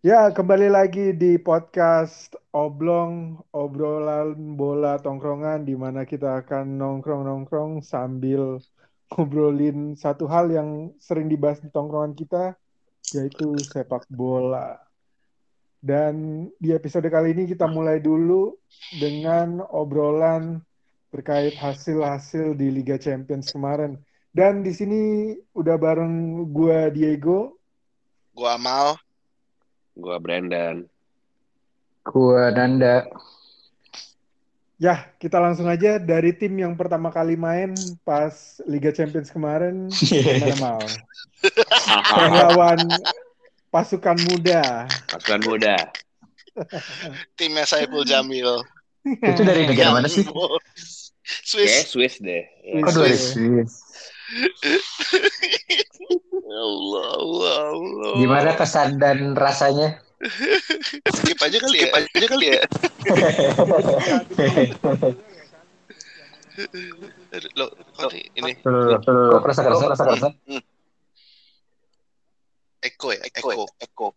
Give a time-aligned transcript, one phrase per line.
[0.00, 8.58] Ya, kembali lagi di podcast Oblong, obrolan bola tongkrongan di mana kita akan nongkrong-nongkrong sambil
[9.14, 12.58] ngobrolin satu hal yang sering dibahas di tongkrongan kita,
[13.14, 14.82] yaitu sepak bola.
[15.78, 18.58] Dan di episode kali ini kita mulai dulu
[18.98, 20.66] dengan obrolan
[21.14, 24.02] terkait hasil-hasil di Liga Champions kemarin.
[24.30, 27.58] Dan di sini udah bareng gua Diego,
[28.30, 28.94] Gua Amal.
[29.98, 30.86] Gua Brandon.
[32.06, 33.10] Gua Nanda.
[34.80, 40.56] Ya, kita langsung aja dari tim yang pertama kali main pas Liga Champions kemarin, gimana
[40.56, 40.80] Mal?
[42.48, 42.88] Lawan
[43.68, 44.88] pasukan muda.
[45.04, 45.76] Pasukan muda.
[47.36, 48.64] Timnya Saiful Jamil.
[49.04, 50.24] Itu dari negara mana sih?
[50.24, 50.64] Kayak
[51.44, 51.92] Swiss.
[51.92, 52.48] Swiss deh.
[52.80, 53.89] Oh, dari Swiss.
[56.50, 58.12] Allah, Allah, Allah.
[58.22, 59.98] Gimana kesan dan rasanya?
[61.10, 61.90] Skip aja kali ya.
[61.90, 62.60] Skip aja kali ya.
[67.56, 70.28] Lo, lo ini kok kerasa kerasa kerasa kerasa?
[72.80, 74.08] Eko ya, Eko, Eko.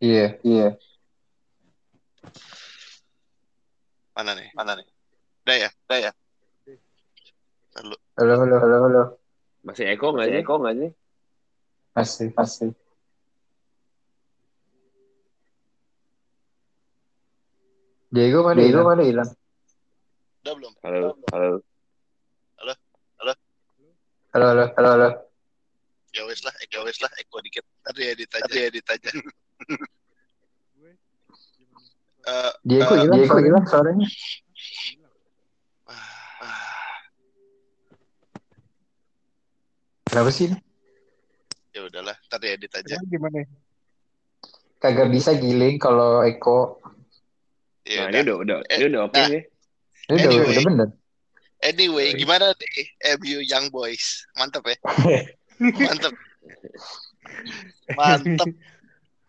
[0.00, 0.68] Iya, iya.
[4.16, 4.48] Mana nih?
[4.56, 4.86] Mana nih?
[5.44, 6.12] Udah ya, udah ya.
[7.80, 9.02] Lalu Halo, halo, halo, halo.
[9.64, 10.44] Masih Eko nggak sih?
[10.44, 10.90] Eko nggak sih?
[11.96, 12.68] Pasti, pasti.
[18.12, 18.60] Diego mana?
[18.60, 19.30] Diego mana hilang?
[20.44, 20.72] udah belum?
[20.84, 21.48] Halo, halo.
[22.60, 22.74] Halo,
[24.52, 25.08] halo, halo, halo.
[26.12, 27.64] Ya wes lah, Eko wes lah, Eko dikit.
[27.88, 29.10] Tadi ya ditanya, tadi ya ditanya.
[32.20, 34.04] Eh, Diego eh, hilang, Diego hilang suaranya.
[40.10, 40.50] Kenapa sih?
[41.70, 42.98] ya udahlah, tadi ya ditanya.
[42.98, 43.38] Emang gimana?
[44.76, 46.82] Kagak bisa giling kalau Eko.
[47.86, 48.34] Ya Nah, ini udah.
[48.36, 49.28] udah udah Eh, ini udah oke nah.
[49.28, 49.40] sih.
[50.02, 50.50] Ini udah, Anyway.
[50.50, 50.88] udah bener.
[51.60, 54.26] Anyway, gimana nih MU Young Boys?
[54.34, 54.76] Mantep ya?
[55.86, 56.14] Mantep.
[57.92, 58.48] Mantep.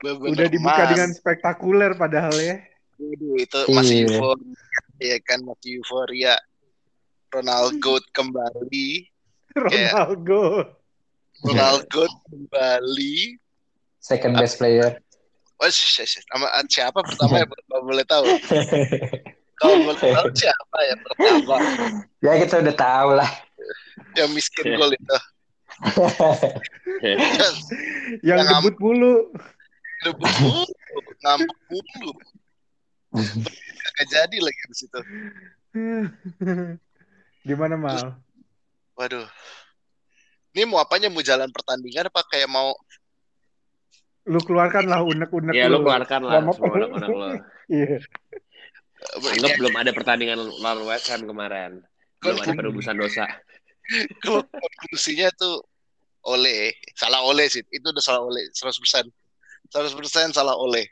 [0.01, 0.89] Bener-bener Udah dibuka mas.
[0.89, 2.57] dengan spektakuler padahal ya.
[2.97, 4.07] Waduh, itu masih Iya.
[4.09, 4.57] euforia.
[4.97, 6.33] Ya kan, masih euforia.
[7.29, 8.89] Ronaldo kembali.
[9.67, 10.41] Ronaldo.
[11.41, 13.37] Ronaldo kembali.
[14.01, 14.97] Second best player.
[15.61, 17.45] Oh, sh- sh- sh- sama siapa pertama ya?
[17.45, 18.25] Kalau boleh tahu.
[19.61, 21.55] Kalau boleh tahu siapa yang pertama?
[22.25, 23.29] ya kita udah tahu lah.
[24.17, 25.17] Yang miskin gol itu.
[27.05, 27.17] Yang
[28.25, 29.15] Yang Yang debut mulu.
[30.01, 30.65] debut mulu,
[31.21, 32.11] ngambek mulu.
[33.77, 34.99] Gak jadi lagi di situ.
[37.45, 38.17] Gimana Mal?
[38.97, 39.27] Waduh.
[40.51, 41.07] Ini mau apanya?
[41.07, 42.75] Mau jalan pertandingan apa kayak mau
[44.29, 47.29] Lu keluarkan lah unek-unek Ya lu keluarkan lah anak-anak lo.
[47.73, 47.97] Iya.
[49.17, 51.81] Anggap belum ada pertandingan lawan West Ham kemarin.
[52.21, 53.25] Belum ada penebusan dosa.
[54.21, 55.65] kalau konklusinya tuh
[56.21, 59.09] oleh salah oleh sih itu udah salah oleh 100%
[59.73, 60.85] 100% salah oleh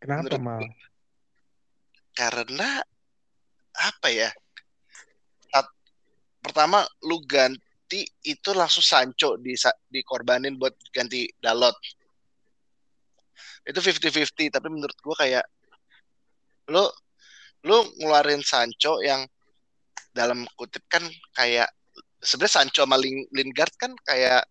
[0.00, 0.64] Kenapa Mal?
[2.16, 2.80] karena
[3.76, 4.30] apa ya
[6.38, 9.54] pertama lu ganti itu langsung Sancho di
[9.90, 11.74] dikorbanin buat ganti Dalot.
[13.66, 15.44] Itu 50-50 tapi menurut gua kayak
[16.72, 16.84] lu
[17.66, 19.26] lu ngeluarin Sancho yang
[20.14, 21.02] dalam kutip kan
[21.34, 21.68] kayak
[22.22, 24.46] sebenarnya Sancho sama Lin- Lingard kan kayak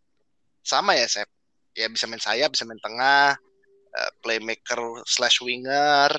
[0.63, 1.29] sama ya Sep?
[1.77, 3.37] Ya bisa main sayap bisa main tengah
[3.95, 6.11] eh, playmaker slash winger.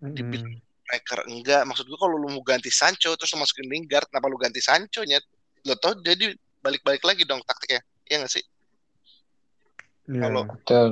[0.00, 0.69] Mm-mm.
[0.90, 1.62] Striker enggak.
[1.70, 5.06] Maksud gua kalau lu mau ganti Sancho terus lu masukin Lingard kenapa lu ganti Sancho
[5.06, 5.22] nyet
[5.62, 7.78] lo tau jadi balik-balik lagi dong taktiknya
[8.10, 8.44] Iya nggak sih?
[10.10, 10.20] Iya.
[10.26, 10.88] Kalau- Betul.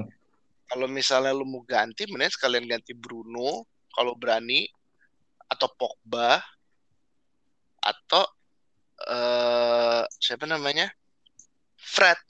[0.70, 4.70] kalau misalnya lu mau ganti mending sekalian ganti Bruno kalau berani
[5.50, 6.38] atau Pogba
[7.82, 8.22] atau
[9.02, 10.86] eh siapa namanya?
[11.74, 12.20] Fred.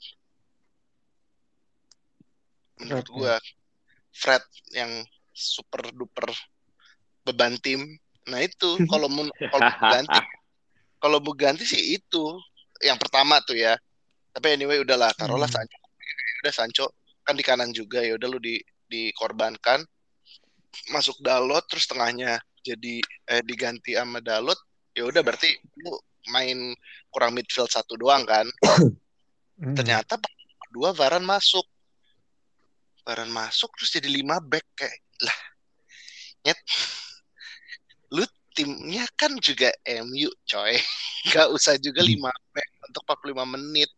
[2.81, 3.35] Menurut Fred, gua
[4.09, 4.43] Fred
[4.73, 5.03] yang
[5.35, 6.31] super duper
[7.29, 7.85] beban tim.
[8.27, 8.75] Nah itu.
[8.91, 10.19] Kalau mau kalau ganti
[10.99, 12.23] kalau mau ganti sih itu.
[12.81, 13.77] Yang pertama tuh ya.
[14.33, 15.63] Tapi anyway udahlah taruhlah Hmm.
[15.63, 15.77] Sancho.
[16.43, 16.85] Udah Sancho.
[17.23, 18.57] Kan di kanan juga ya udah lu di
[18.89, 19.85] dikorbankan.
[20.93, 24.57] Masuk Dalot terus tengahnya jadi eh, diganti sama Dalot
[24.93, 25.49] ya udah berarti
[25.81, 25.93] lu
[26.29, 26.75] main
[27.09, 28.45] kurang midfield satu doang kan?
[29.59, 29.75] Mm.
[29.75, 30.15] ternyata
[30.69, 31.67] kedua Varan masuk.
[33.03, 35.39] Varan masuk terus jadi lima back kayak lah
[36.45, 36.59] nyet
[38.13, 38.25] lu
[38.57, 40.75] timnya kan juga MU coy.
[41.29, 43.89] Nggak usah juga lima back untuk 45 menit.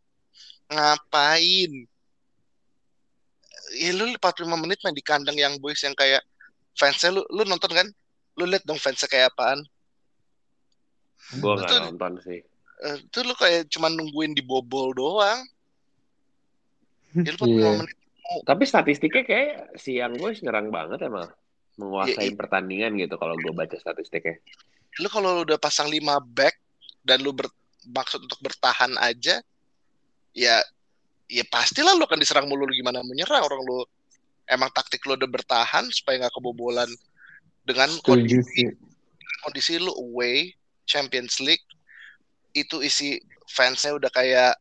[0.71, 1.71] Ngapain?
[3.71, 6.21] Ya lu 45 menit main di kandang yang boys yang kayak
[6.75, 7.87] fansnya lu lu nonton kan?
[8.35, 9.63] Lu lihat dong fansnya kayak apaan?
[11.39, 12.39] Gue nggak nonton sih.
[12.81, 15.39] Eh, itu lu kayak cuma nungguin di bobol doang.
[17.15, 17.71] Ya lu 45 Iya.
[17.79, 17.97] menit
[18.47, 21.27] Tapi statistiknya kayak si Young Boys nyerang banget emang.
[21.79, 22.37] Menguasai iya.
[22.37, 24.37] pertandingan gitu kalau gue baca statistiknya.
[24.99, 26.03] lu kalau udah pasang 5
[26.35, 26.59] back
[26.99, 29.39] dan lu bermaksud untuk bertahan aja
[30.35, 30.55] ya
[31.31, 33.87] ya pastilah lu akan diserang mulu lu gimana menyerang orang lu
[34.51, 36.91] emang taktik lu udah bertahan supaya nggak kebobolan
[37.63, 38.67] dengan kondisi
[39.47, 40.51] kondisi lu away
[40.83, 41.63] Champions League
[42.51, 44.59] itu isi fansnya udah kayak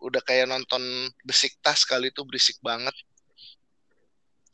[0.00, 0.80] udah kayak nonton
[1.20, 2.96] Besiktas kali itu berisik banget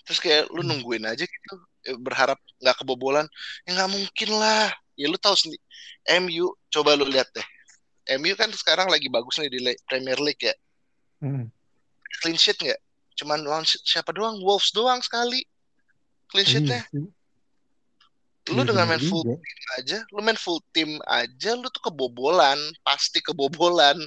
[0.03, 0.75] terus kayak lu Hmm.
[0.75, 1.55] nungguin aja gitu
[1.99, 3.27] berharap nggak kebobolan
[3.67, 4.71] ya nggak mungkin lah.
[4.95, 5.63] Ya lu tahu sendiri
[6.21, 7.47] MU coba lu lihat deh.
[8.19, 9.59] MU kan sekarang lagi bagus nih di
[9.89, 10.55] Premier League ya.
[11.23, 11.47] Hmm.
[12.21, 12.79] clean sheet nggak?
[13.19, 14.39] Cuman lawan si- siapa doang?
[14.43, 15.43] Wolves doang sekali.
[16.31, 16.83] Clean sheetnya.
[16.83, 17.07] Iya sih.
[18.51, 19.39] lu Iya, dengan bener main full team
[19.79, 22.59] aja lu main full team aja lu tuh kebobolan.
[22.83, 23.99] Pasti kebobolan.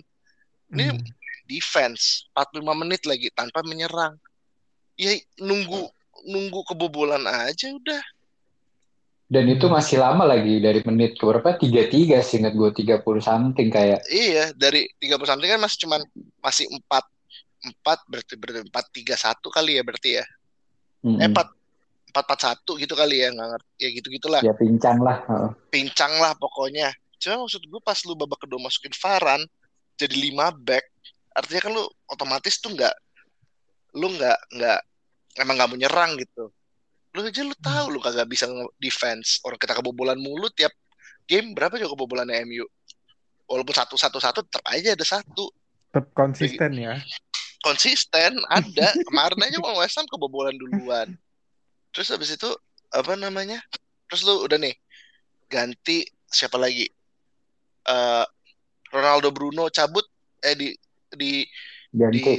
[0.76, 1.00] Ini Hmm.
[1.48, 4.20] defense 45 menit lagi tanpa menyerang.
[5.00, 5.88] Ya nunggu
[6.24, 8.02] nunggu kebobolan aja udah
[9.26, 9.74] Dan itu Hmm.
[9.74, 11.58] masih lama lagi dari menit ke berapa?
[11.58, 14.06] Tiga tiga sih ingat gue 30 something kayak.
[14.08, 16.02] iya dari 30 something kan masih cuman
[16.40, 17.04] masih 4
[17.82, 20.26] 4 berarti berarti 4 3 1 kali ya berarti ya
[21.02, 21.18] Mm-mm.
[21.18, 21.42] eh 4
[22.14, 25.18] 4 4 1 gitu kali ya nggak ngerti ya gitu gitulah Ya pincang lah.
[25.68, 29.42] Pincang lah pokoknya cuma maksud gue pas lu babak kedua masukin Varan
[29.98, 30.86] jadi 5 back
[31.34, 32.94] artinya kan lu otomatis tuh nggak
[33.98, 34.80] lu nggak nggak
[35.36, 36.52] emang nggak mau nyerang gitu.
[37.16, 38.48] Lu aja lu tahu lu kagak bisa
[38.80, 40.72] defense orang kita kebobolan mulu tiap
[41.28, 42.66] game berapa juga kebobolannya MU
[43.48, 45.52] walaupun satu satu satu tetap aja ada satu.
[45.92, 47.00] Tetap konsisten ya.
[47.64, 48.88] konsisten ada.
[49.10, 51.18] Kemarin aja mau West Ham kebobolan duluan.
[51.96, 52.50] Terus habis itu
[52.94, 53.58] apa namanya?
[54.12, 54.76] Terus lu udah nih
[55.50, 56.86] ganti siapa lagi?
[57.86, 58.26] Eh
[58.94, 60.06] Ronaldo Bruno cabut
[60.46, 60.70] eh di
[61.16, 61.42] di
[61.96, 62.22] Ganti.
[62.22, 62.36] di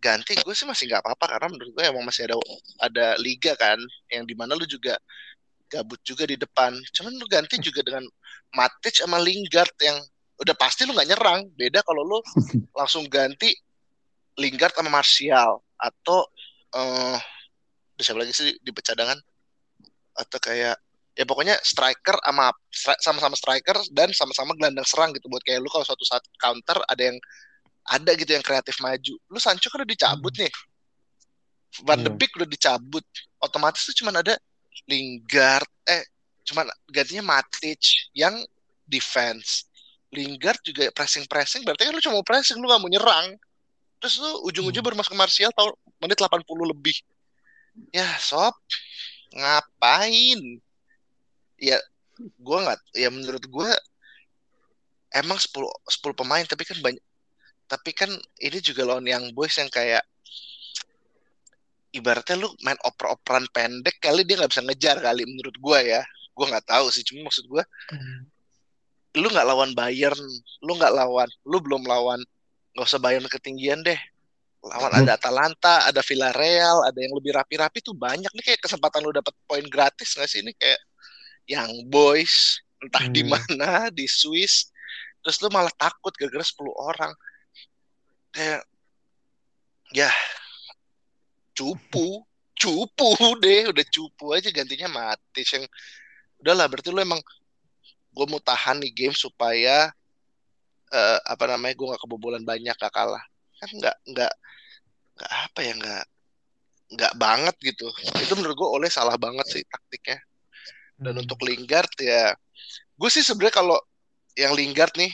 [0.00, 2.36] ganti gue sih masih nggak apa-apa karena menurut gue emang masih ada
[2.80, 3.76] ada liga kan
[4.08, 4.96] yang di mana lu juga
[5.70, 6.74] gabut juga di depan.
[6.90, 8.02] Cuman lu ganti juga dengan
[8.50, 10.02] Matic sama Lingard yang
[10.42, 11.46] udah pasti lu nggak nyerang.
[11.54, 12.18] Beda kalau lu
[12.78, 13.54] langsung ganti
[14.34, 16.26] Lingard sama Martial atau
[16.74, 17.18] eh
[17.94, 19.20] ada siapa lagi sih di cadangan
[20.16, 20.76] atau kayak
[21.12, 22.48] ya pokoknya striker sama
[23.04, 25.70] sama-sama striker dan sama-sama gelandang serang gitu buat kayak lu.
[25.70, 27.18] Kalau suatu saat counter ada yang
[27.90, 29.14] ada gitu yang kreatif maju.
[29.26, 30.52] Lu Sancho kan udah dicabut nih.
[31.82, 32.14] Van de Iya.
[32.14, 33.02] Beek udah dicabut.
[33.42, 34.38] Otomatis tuh cuman ada
[34.86, 36.06] Lingard eh
[36.46, 37.82] cuman gantinya Matic
[38.14, 38.38] yang
[38.86, 39.66] defense.
[40.14, 43.34] Lingard juga pressing-pressing berarti kan lu cuma mau pressing lu gak mau nyerang.
[43.98, 46.96] Terus lu ujung-ujung baru masuk ke Martial tahun menit 80 lebih.
[47.94, 48.54] Ya, sob.
[49.34, 50.40] Ngapain?
[51.60, 51.78] Ya
[52.40, 53.68] gua nggak ya menurut gua
[55.12, 57.00] emang 10 10 pemain tapi kan banyak
[57.70, 58.10] tapi kan
[58.42, 60.02] ini juga lawan yang boys yang kayak
[61.94, 66.02] ibaratnya lu main oper-operan pendek kali dia nggak bisa ngejar kali menurut gua ya.
[66.34, 67.62] Gua nggak tahu sih cuma maksud gua
[69.14, 70.18] lu nggak lawan Bayern
[70.62, 72.18] lu nggak lawan lu belum lawan
[72.74, 73.98] nggak usah Bayern ketinggian deh.
[74.60, 79.14] Lawan ada Atalanta ada Villarreal ada yang lebih rapi-rapi tuh banyak nih kayak kesempatan lu
[79.14, 80.42] dapat poin gratis nggak sih?
[80.42, 80.80] Ini kayak
[81.46, 83.34] yang boys entah di Hmm.
[83.34, 84.70] mana di Swiss
[85.20, 87.12] terus lu malah takut gara-gara 10 orang
[88.30, 88.62] kayak
[89.90, 90.10] ya
[91.54, 92.22] cupu
[92.54, 93.08] cupu
[93.42, 95.64] deh udah cupu aja gantinya mati yang
[96.40, 97.20] udahlah berarti lu emang
[98.10, 99.88] gue mau tahan nih game supaya
[100.90, 103.22] eh, apa namanya gue nggak kebobolan banyak gak kalah.
[103.60, 104.32] Kan nggak nggak
[105.20, 106.04] nggak apa ya nggak
[106.90, 107.86] nggak banget gitu.
[108.18, 110.18] Itu menurut gue oleh salah banget sih taktiknya.
[111.00, 111.22] Dan Hmm.
[111.24, 112.34] untuk Lingard ya
[113.00, 113.78] gue sih sebenarnya kalau
[114.36, 115.12] yang Lingard nih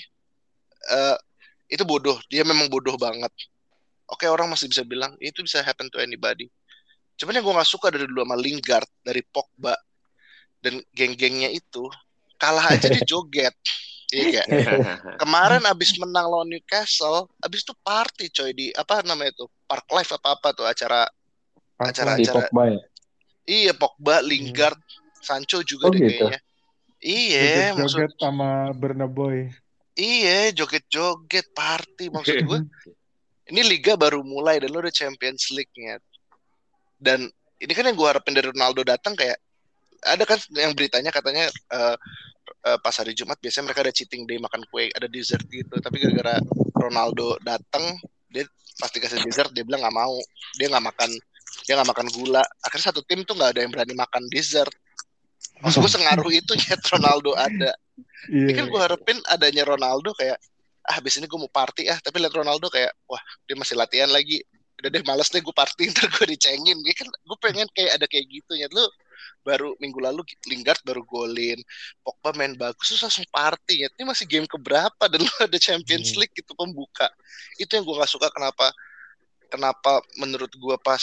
[0.90, 1.16] eh,
[1.66, 3.30] itu bodoh dia memang bodoh banget
[4.06, 6.46] oke orang masih bisa bilang itu bisa happen to anybody
[7.16, 9.74] cuman yang gue nggak suka dari dulu sama Lingard dari Pogba
[10.60, 11.88] dan geng-gengnya itu
[12.36, 13.54] kalah aja dia joget
[14.08, 14.46] iya gak?
[15.22, 20.14] kemarin abis menang lawan Newcastle abis itu party coy di apa namanya itu Park Life
[20.14, 21.08] apa apa tuh acara
[21.76, 22.80] acara- Di acara- Pogba ya.
[23.44, 24.78] iya Pogba Lingard
[25.18, 26.22] Sancho juga Oh, deh gitu.
[26.22, 26.40] kayaknya
[27.02, 29.50] iya maksud sama Burna Boy.
[29.96, 32.60] Iya, joget-joget party maksud gue.
[33.50, 35.96] Ini liga baru mulai dan lo udah Champions League-nya.
[37.00, 37.30] Dan
[37.62, 39.38] ini kan yang gue harapin dari Ronaldo datang kayak
[40.02, 41.96] ada kan yang beritanya katanya eh,
[42.66, 45.78] eh, pas hari Jumat biasanya mereka ada cheating day makan kue, ada dessert gitu.
[45.78, 46.42] Tapi gara-gara
[46.74, 47.96] Ronaldo datang
[48.28, 48.44] dia
[48.76, 50.18] pas dikasih dessert dia bilang nggak mau
[50.60, 51.10] dia nggak makan
[51.64, 54.72] dia nggak makan gula akhirnya satu tim tuh nggak ada yang berani makan dessert
[55.64, 57.72] maksud gue sengaruh itu nyet Ronaldo ada
[58.28, 58.56] ini Iya.
[58.58, 60.36] kan gue harapin adanya Ronaldo kayak
[60.86, 61.98] ah habis ini gue mau party ah.
[61.98, 64.42] Tapi lihat Ronaldo kayak wah dia masih latihan lagi.
[64.76, 66.78] Udah deh males deh gue party ntar gue dicengin.
[66.84, 68.52] Dia kan gue pengen kayak ada kayak gitu.
[68.54, 68.84] Ya lu
[69.42, 71.56] baru minggu lalu Lingard baru golin
[72.02, 73.82] Pogba main bagus terus langsung party.
[73.82, 75.04] Ya ini masih game keberapa?
[75.08, 76.20] Dan lu ada Champions Hmm.
[76.22, 77.08] League gitu pembuka.
[77.56, 78.70] Itu yang gue nggak suka kenapa
[79.46, 81.00] kenapa menurut gue pas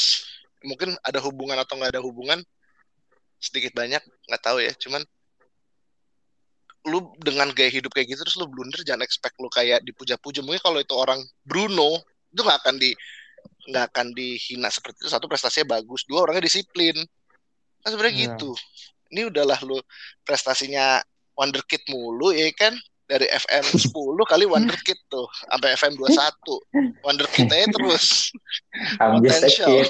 [0.63, 2.39] mungkin ada hubungan atau nggak ada hubungan
[3.39, 4.71] sedikit banyak nggak tahu ya.
[4.75, 5.03] Cuman
[6.84, 10.44] lu dengan gaya hidup kayak gitu terus lu blunder jangan expect lu kayak dipuja-puja.
[10.44, 12.92] Mungkin kalau itu orang Bruno itu nggak akan di
[13.72, 15.10] nggak akan dihina seperti itu.
[15.10, 16.04] Satu prestasinya bagus.
[16.04, 16.96] Dua orangnya disiplin.
[17.80, 18.24] Kan sebenarnya Iya.
[18.36, 18.52] gitu.
[19.13, 19.80] Ini udahlah lu
[20.22, 21.00] prestasinya
[21.36, 22.75] wonderkid mulu ya kan?
[23.04, 23.92] Dari FM 10
[24.24, 26.63] kali wonderkid tuh sampai FM 21
[27.04, 28.32] wonderkid aja terus.
[29.00, 29.84] Potential.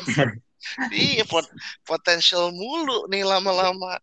[0.89, 1.51] iya pot-
[1.83, 3.99] potensial mulu nih lama-lama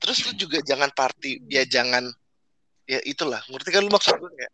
[0.00, 2.08] terus lu juga jangan party ya jangan
[2.84, 4.52] ya itulah ngerti kan lu maksud gue kayak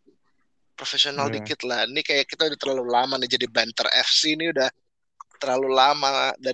[0.75, 1.41] profesional Iya.
[1.41, 4.69] dikit lah ini kayak kita udah terlalu lama nih jadi banter FC ini udah
[5.39, 6.53] terlalu lama dan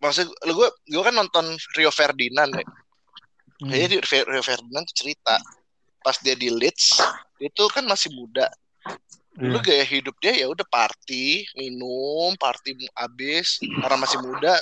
[0.00, 1.44] maksud lu gue gue kan nonton
[1.76, 2.66] Rio Ferdinand ya
[3.60, 3.68] Hmm.
[3.68, 5.36] jadi Rio Ferdinand tuh cerita
[6.00, 6.96] pas dia di Leeds
[7.36, 8.48] itu kan masih muda
[9.36, 9.64] dulu Iya.
[9.68, 14.56] gaya hidup dia ya udah party minum party abis karena masih muda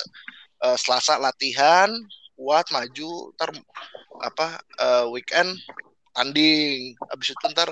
[0.59, 1.87] eh, selasa latihan
[2.39, 3.51] kuat maju ntar
[4.23, 4.47] apa
[4.79, 5.51] eh, weekend
[6.15, 6.95] tanding.
[7.11, 7.67] Abis itu ntar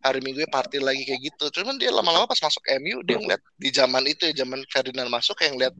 [0.00, 1.60] hari minggu party lagi kayak gitu.
[1.60, 5.36] Cuman dia lama-lama pas masuk MU dia ngeliat di zaman itu ya zaman Ferdinand masuk
[5.36, 5.74] kayak ngeliat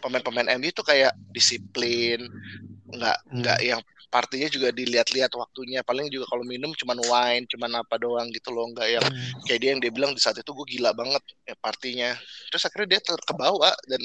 [0.00, 2.24] pemain-pemain MU tuh kayak disiplin
[2.88, 5.84] nggak nggak yang partinya juga dilihat-lihat waktunya.
[5.84, 8.72] Paling juga kalau minum cuman wine cuman apa doang gitu loh.
[8.72, 9.44] Nggak yang Hmm.
[9.44, 12.10] kayak dia yang dia bilang di saat itu gue gila banget ya partinya.
[12.48, 14.00] Terus akhirnya dia ter- kebawa dan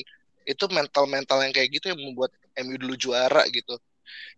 [0.46, 3.76] itu mental mental yang kayak gitu yang membuat MU dulu juara gitu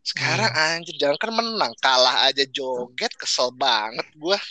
[0.02, 4.38] sekarang anjir jangan kan menang kalah aja joget kesel banget gue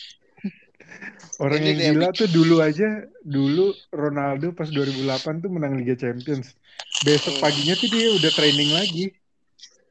[1.39, 2.87] Orang Ini yang nih yang gila tuh dulu aja,
[3.19, 5.03] dulu Ronaldo pas 2008
[5.43, 6.55] tuh menang Liga Champions.
[7.03, 7.43] Besok Hmm.
[7.43, 9.07] paginya tuh dia udah training lagi.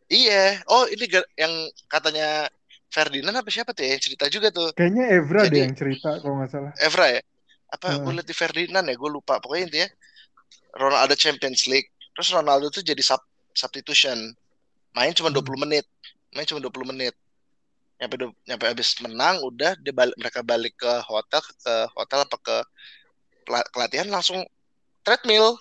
[0.07, 1.51] iya oh ini yang
[1.87, 2.45] katanya
[2.87, 6.09] Ferdinand apa siapa tuh ya yang cerita juga tuh Kayaknya Evra Jadi- deh yang cerita
[6.21, 6.71] kalau nggak salah.
[6.77, 7.21] Evra ya
[7.67, 8.01] apa Hmm.
[8.05, 9.89] gue liat di Ferdinand ya gue lupa pokoknya intinya
[10.73, 13.21] Ronaldo ada Champions League terus Ronaldo tuh jadi sub
[13.53, 14.17] substitution.
[14.93, 15.41] Main cuma Hmm.
[15.41, 15.85] 20 menit
[16.33, 17.13] main cuma 20 menit.
[18.01, 18.15] Nyampe
[18.49, 22.55] nyampe habis menang udah dia balik mereka balik ke hotel ke hotel apa ke
[23.45, 24.41] pela- ke latihan langsung
[25.05, 25.55] treadmill.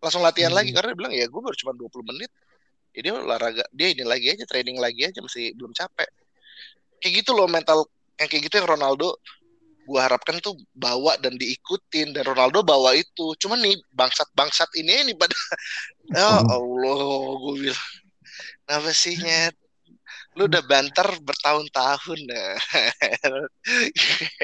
[0.00, 0.58] Langsung latihan Hmm.
[0.62, 2.30] lagi karena dia bilang ya gue baru cuma 20 menit.
[2.90, 6.08] Dia olahraga dia ini lagi aja training lagi aja masih belum capek.
[7.02, 7.86] Kayak gitu loh mental
[8.18, 9.18] yang kayak gitu yang Ronaldo
[9.90, 15.10] gua harapkan tuh bawa dan diikutin dan Ronaldo bawa itu cuman nih bangsat bangsat ini
[15.10, 15.34] nih pada
[16.14, 17.02] ya Allah
[17.42, 17.90] gue bilang
[18.70, 19.58] apa sih nyet
[20.38, 22.54] lu udah banter bertahun-tahun nah.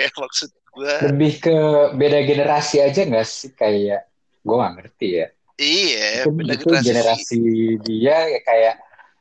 [0.26, 1.56] maksud gua Lebih ke
[1.94, 4.10] beda generasi aja nggak sih kayak
[4.42, 5.26] gue nggak ngerti ya.
[5.62, 7.38] iya Mungkin beda itu generasi, generasi
[7.86, 8.74] dia ya kayak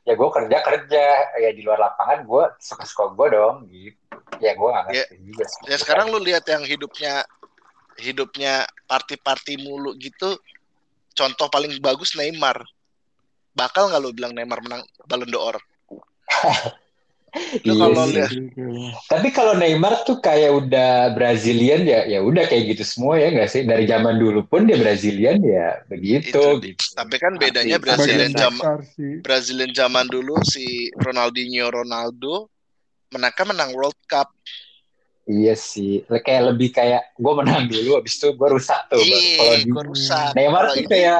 [0.06, 1.04] ya gue kerja kerja
[1.34, 4.05] ya di luar lapangan gue suka suka gue dong gitu.
[4.42, 5.60] Ya gue nggak ngerti juga sih.
[5.70, 7.24] ya sekarang lu lihat yang hidupnya
[7.96, 10.36] hidupnya party-party mulu gitu
[11.16, 12.60] contoh paling bagus Neymar
[13.56, 15.64] bakal nggak lu bilang Neymar menang Ballon d'Or lu
[17.76, 18.16] Iya kalau sih.
[18.16, 18.30] lihat
[19.12, 23.50] Tapi kalau Neymar tuh kayak udah Brazilian ya, ya udah kayak gitu semua ya nggak
[23.52, 23.68] sih?
[23.68, 26.32] Dari zaman dulu pun dia Brazilian ya begitu.
[26.32, 26.64] Itu.
[26.64, 26.96] gitu.
[26.96, 28.64] tapi kan bedanya Arti- Brazilian zaman.
[29.20, 32.48] Brazilian zaman dulu si Ronaldinho Ronaldo
[33.08, 34.30] mereka menang World Cup
[35.26, 39.02] Iya sih, kayak lebih kayak gue menang dulu, habis itu gue rusak tuh.
[39.02, 39.18] Kalau
[39.50, 40.30] Iya, di gue rusak.
[40.38, 41.18] Neymar tuh ini- kayak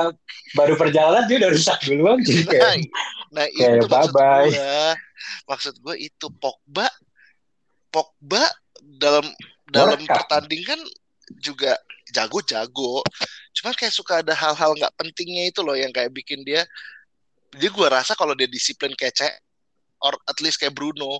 [0.54, 2.74] baru perjalanan dia udah rusak duluan jadi Nah, kayak
[3.34, 4.46] nah kayak itu maksud bye-bye.
[4.46, 4.78] gue.
[5.50, 6.86] Maksud gue itu Pogba,
[7.90, 8.46] Pogba
[8.78, 9.26] dalam
[9.66, 10.16] dalam World Cup.
[10.22, 10.78] pertandingan
[11.42, 11.74] juga
[12.14, 13.02] jago-jago.
[13.52, 16.62] Cuman kayak suka ada hal-hal nggak pentingnya itu loh yang kayak bikin dia.
[17.50, 19.34] Jadi gue rasa kalau dia disiplin kayak Cek,
[19.98, 21.18] or at least kayak Bruno,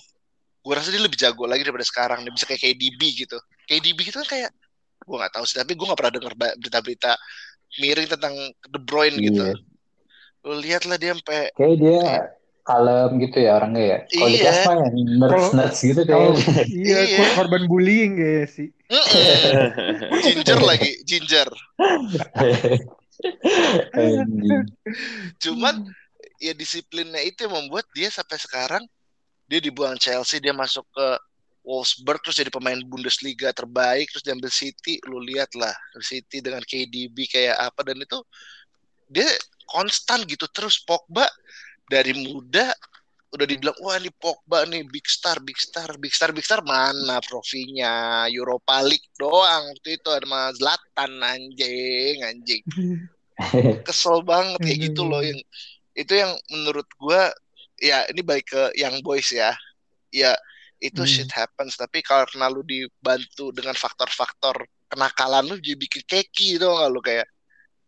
[0.67, 2.27] gue rasa dia lebih jago lagi daripada sekarang.
[2.27, 3.39] Dia bisa kayak KDB gitu.
[3.71, 4.51] KDB gitu kan kayak
[4.99, 7.15] gue nggak tahu sih, tapi gue nggak pernah dengar berita-berita
[7.79, 8.35] miring tentang
[8.67, 9.45] De Bruyne gitu.
[9.47, 9.55] Iya.
[10.43, 12.03] Lu lihat lah dia sampai kayak dia
[12.67, 13.99] kalem gitu ya orangnya ya.
[14.11, 14.51] Kalau di Iya.
[14.67, 16.67] mah yang nerds-nerds gitu Kalau kayak.
[16.83, 17.17] iya Iya.
[17.23, 18.69] kor- korban bullying kayaknya sih.
[20.27, 21.47] Ginger lagi, ginger.
[25.43, 25.75] Cuman
[26.43, 28.83] ya disiplinnya itu yang membuat dia sampai sekarang
[29.47, 31.09] dia dibuang Chelsea, dia masuk ke
[31.67, 35.03] Wolfsburg terus jadi pemain Bundesliga terbaik terus diambil City.
[35.11, 37.83] Lu lihat lah City dengan KDB kayak apa.
[37.83, 38.23] Dan itu
[39.11, 39.27] dia
[39.67, 40.79] konstan gitu terus.
[40.87, 41.27] Pogba
[41.91, 42.71] dari muda
[43.35, 46.63] udah dibilang wah ini Pogba nih big star big star big star big star.
[46.63, 49.75] Mana trofinya Europa League doang.
[49.75, 52.63] Waktu itu sama Zlatan anjing anjing.
[53.87, 55.43] Kesel banget kayak gitu loh yang
[55.99, 57.35] itu yang menurut gua
[57.79, 59.53] ya ini balik ke yang boys ya.
[60.11, 60.33] Ya
[60.79, 61.09] itu Hmm.
[61.09, 61.77] shit happens.
[61.77, 67.01] Tapi karena lu dibantu dengan faktor-faktor kenakalan lu jadi bikin keki tuh nggak lu?
[67.01, 67.29] Kayak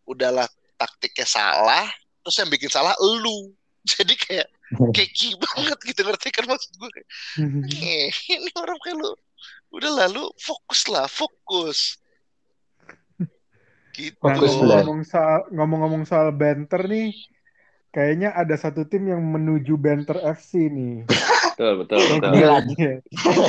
[0.05, 1.85] udahlah taktiknya salah.
[2.25, 3.53] Terus yang bikin salah lu.
[3.89, 4.47] Jadi kayak
[4.97, 6.89] keki banget gitu ngerti kan maksud gue?
[7.79, 9.11] Eh, ini orang kayak lu.
[9.73, 10.85] Udah lalu fokus.
[10.91, 11.97] Lah fokus
[13.93, 14.15] gitu.
[14.23, 14.79] Nah, Fokus lah.
[14.83, 17.11] ngomong soal ngomong-ngomong soal banter nih,
[17.89, 21.09] kayaknya ada satu tim yang menuju banter FC nih.
[21.59, 22.31] Betul, betul, betul.
[22.31, 22.71] Gimana?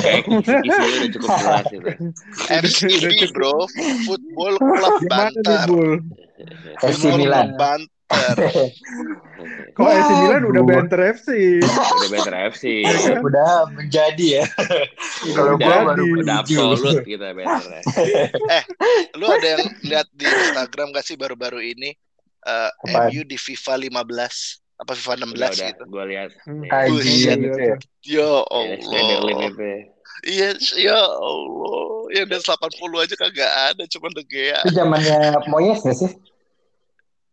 [0.03, 1.87] Kayak kisi-kisinya udah cukup jelas gitu.
[1.87, 3.29] Udah cukup.
[3.31, 3.55] bro
[4.03, 5.67] Football Club Banter?
[6.83, 7.55] FC Milan.
[7.55, 7.89] Banter
[9.71, 11.63] Kok AC Ya, Milan udah banter FC?
[11.63, 12.83] Udah better FC.
[13.31, 14.45] udah menjadi ya.
[15.31, 17.79] Kalau Udah gua baru Udah absolut kita better.
[19.15, 21.95] lu ada yang lihat di Instagram gak sih baru-baru ini
[22.41, 23.09] eh Apaan?
[23.09, 24.01] MU di FIFA 15
[24.81, 25.69] apa FIFA 16 Udah, udah.
[25.69, 26.29] gitu Gue lihat.
[26.41, 26.59] Hmm.
[26.59, 27.37] Nih, Anjing Buset.
[27.37, 27.75] gitu ya.
[27.77, 29.49] ya ya, Allah
[30.21, 32.57] iya ya Allah yang dari 80
[32.97, 36.11] aja kagak ada cuma De Gea Itu zamannya Moyes gak sih?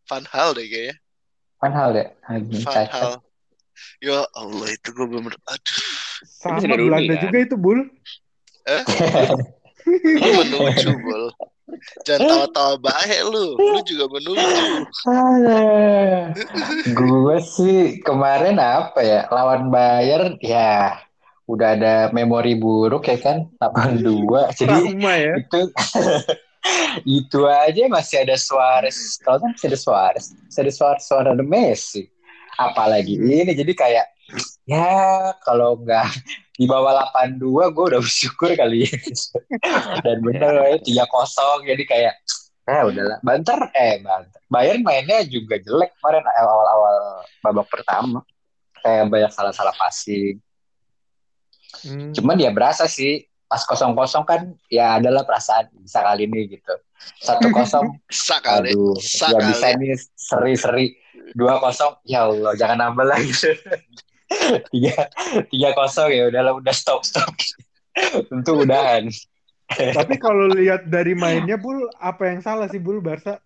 [0.09, 0.97] Van Hal deh kayaknya
[1.59, 2.07] Van Hal ya?
[2.29, 2.87] Anjing Van.
[2.87, 3.13] Hal
[3.99, 5.81] ya Allah itu gue bener aduh
[6.39, 7.23] Sama Belanda kan?
[7.25, 7.81] juga itu, Bul.
[9.89, 11.25] lu menuju bol
[12.07, 13.55] jangan tawa-tawa baik lu.
[13.57, 14.47] Lu juga menuju
[16.93, 19.21] gue sih kemarin apa ya?
[19.29, 20.99] Lawan Bayern ya
[21.49, 23.49] udah ada memori buruk ya kan?
[23.61, 25.33] 82 jadi Trauma ya.
[25.41, 25.61] itu
[27.23, 29.17] itu aja masih ada Suarez.
[29.25, 30.25] Kalau kan masih ada Suarez?
[30.49, 32.05] Masih ada Suarez suara ada Messi.
[32.59, 33.31] Apalagi Hmm.
[33.31, 34.07] ini jadi kayak
[34.69, 36.05] ya kalau nggak
[36.59, 37.39] di bawah 82
[37.71, 38.99] gue udah bersyukur kali ya.
[40.03, 41.63] dan bener tiga kosong.
[41.65, 42.15] Jadi kayak
[42.69, 43.23] eh udahlah.
[43.23, 44.41] Banter eh banter.
[44.51, 46.97] Bayern mainnya juga jelek kemarin awal-awal
[47.41, 48.21] babak pertama.
[48.83, 50.43] Kayak banyak salah-salah passing.
[51.85, 52.11] Hmm.
[52.17, 56.75] cuman ya berasa sih pas kosong kosong kan ya adalah perasaan bisa kali ini gitu.
[57.23, 57.93] satu kosong.
[58.11, 60.87] Bisa kali aduh bisa ya bisa nih seri-seri.
[61.37, 63.31] dua kosong ya Allah jangan nambah lagi
[64.73, 65.09] tiga
[65.49, 67.33] tiga kosong ya udahlah udah stop stop.
[68.31, 69.11] Tentu udahan.
[69.69, 73.37] Tapi kalau lihat dari mainnya, Bul, apa yang salah sih, Bul, Barca?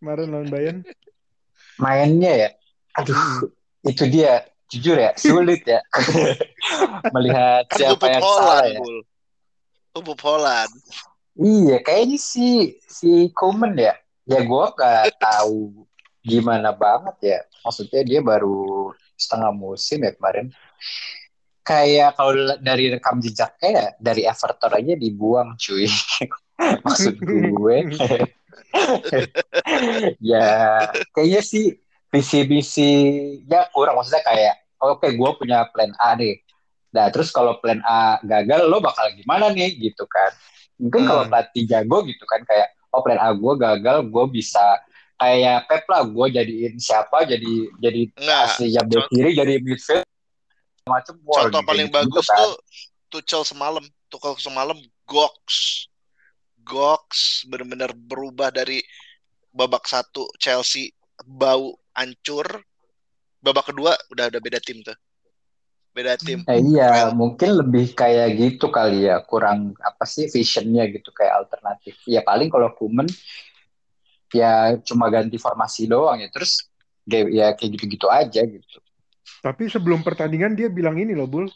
[0.00, 0.78] Kemarin lawan Bayern.
[1.78, 2.50] mainnya ya?
[2.98, 3.50] Aduh
[3.86, 4.46] itu dia.
[4.68, 5.80] Jujur ya sulit ya.
[7.16, 8.80] Melihat kan siapa yang salah ya.
[8.84, 9.00] Bul.
[10.20, 10.72] Holland.
[11.40, 13.96] Iya kayaknya si si Kuman ya.
[14.28, 15.88] Ya gue gak tahu
[16.20, 17.38] gimana banget ya.
[17.64, 20.54] Maksudnya dia baru setengah musim ya kemarin.
[21.60, 25.84] Kayak kalau dari rekam jejaknya ya dari Everton aja dibuang cuy.
[26.86, 27.76] Maksud gue.
[30.20, 30.48] Ya
[31.12, 32.90] kayaknya sih visi-visi
[33.44, 36.40] ya kurang maksudnya kayak oke gue punya plan A nih.
[36.92, 40.32] Nah terus kalau plan A gagal lo bakal gimana nih gitu kan.
[40.78, 41.32] Mungkin kalau Hmm.
[41.32, 44.64] pelatih jago gitu kan kayak oh plan A gue gagal gue bisa
[45.18, 50.06] kayak Pep lah gue jadiin siapa jadi jadi Enggak, asli jam contoh- kiri jadi midfield
[50.86, 52.38] macam contoh kayak paling gitu-gitu bagus kan.
[52.38, 52.54] tuh
[53.10, 55.36] Tuchel semalam Tuchel semalam Gox
[56.60, 57.08] Gox
[57.44, 58.78] benar-benar berubah dari
[59.50, 62.46] babak satu Chelsea bau hancur
[63.38, 64.94] babak kedua udah udah beda tim tuh
[65.90, 67.16] beda tim Eh, iya, Well.
[67.16, 71.98] mungkin lebih kayak gitu kali ya, kurang apa sih visionnya gitu kayak alternatif.
[72.06, 73.08] Ya paling kalau Kuman
[74.30, 76.68] ya cuma ganti formasi doang ya, terus
[77.04, 78.78] ya ya kayak gitu-gitu aja gitu.
[79.38, 81.46] Tapi sebelum pertandingan dia bilang ini loh, Bul.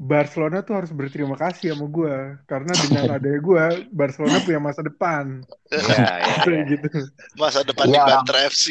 [0.00, 2.14] Barcelona tuh harus berterima kasih sama gue
[2.48, 6.64] karena dengan adanya gue Barcelona punya masa depan Ya, ya, ya.
[6.64, 6.88] gitu.
[7.36, 8.66] masa depan di Iya, orang- Banter FC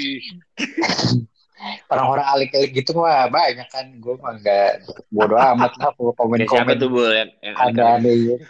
[1.93, 6.49] Orang-orang alik-alik gitu mah banyak kan, gue mah nggak bodo amat lah kalau Kayak siapa
[6.49, 8.33] komen-komen tuh Bul yang, yang ada-ada gitu.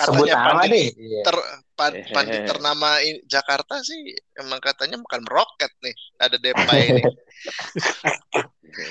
[0.00, 0.86] Sebut Katanya nama deh.
[1.24, 1.36] Ter
[2.12, 7.02] pandit ternama i- Jakarta sih emang katanya bukan meroket nih ada Depay ini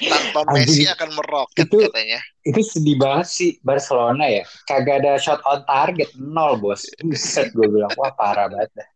[0.09, 4.43] tanpa Messi akan meroket Itu- katanya Itu sedih banget sih Barcelona ya.
[4.65, 6.81] Kagak ada shot on target nol bos.
[7.03, 8.87] Buset gue bilang wah parah banget dah.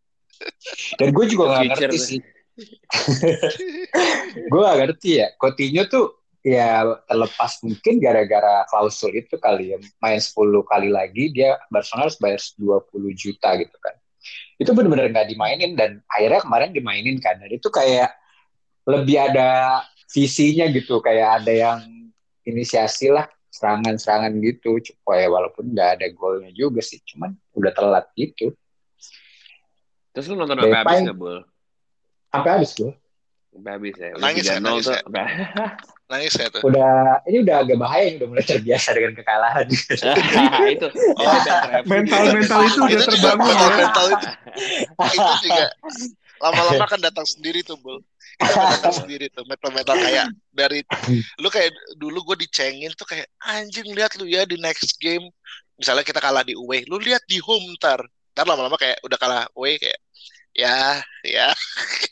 [0.98, 2.20] Dan gue juga nggak ngerti sih.
[4.50, 5.28] gue gak ngerti ya.
[5.38, 10.36] Coutinho tuh ya terlepas mungkin gara-gara klausul itu kali ya main 10
[10.68, 13.96] kali lagi dia Barcelona harus bayar 20 juta gitu kan.
[14.60, 17.40] Itu benar-benar nggak dimainin dan akhirnya kemarin dimainin kan.
[17.40, 18.12] Dan itu kayak
[18.84, 19.80] lebih ada
[20.12, 21.78] visinya gitu kayak ada yang
[22.44, 24.76] inisiasi lah serangan-serangan gitu.
[24.84, 28.52] Supaya walaupun nggak ada golnya juga sih cuman udah telat gitu.
[30.12, 31.40] Terus lu nonton sampai habis nggak, Bul?
[32.34, 32.92] sampai habis gue
[33.54, 34.08] Sampai habis ya?
[34.12, 34.94] Udah Nangis ya, 3-0 nangis tuh.
[34.98, 35.02] ya.
[36.10, 36.60] Nangis ya tuh.
[36.66, 36.90] udah
[37.24, 39.66] ini udah agak bahaya udah mulai terbiasa dengan kekalahan
[40.74, 40.86] itu.
[41.16, 41.38] Oh,
[41.86, 43.54] Mental-mental itu udah Itu juga terbangun ya.
[43.54, 44.28] mental-mental itu,
[45.00, 45.64] itu juga
[46.42, 48.02] lama-lama kan datang sendiri tuh, Bul.
[48.42, 50.82] Akan datang sendiri tuh, mental-mental kayak dari
[51.38, 55.24] lu kayak dulu gue dicengin tuh kayak anjing lihat lu ya di next game.
[55.78, 58.02] Misalnya kita kalah di away, lu lihat di home ntar.
[58.34, 59.96] Ntar lama-lama kayak udah kalah away kayak
[60.54, 61.50] ya, ya,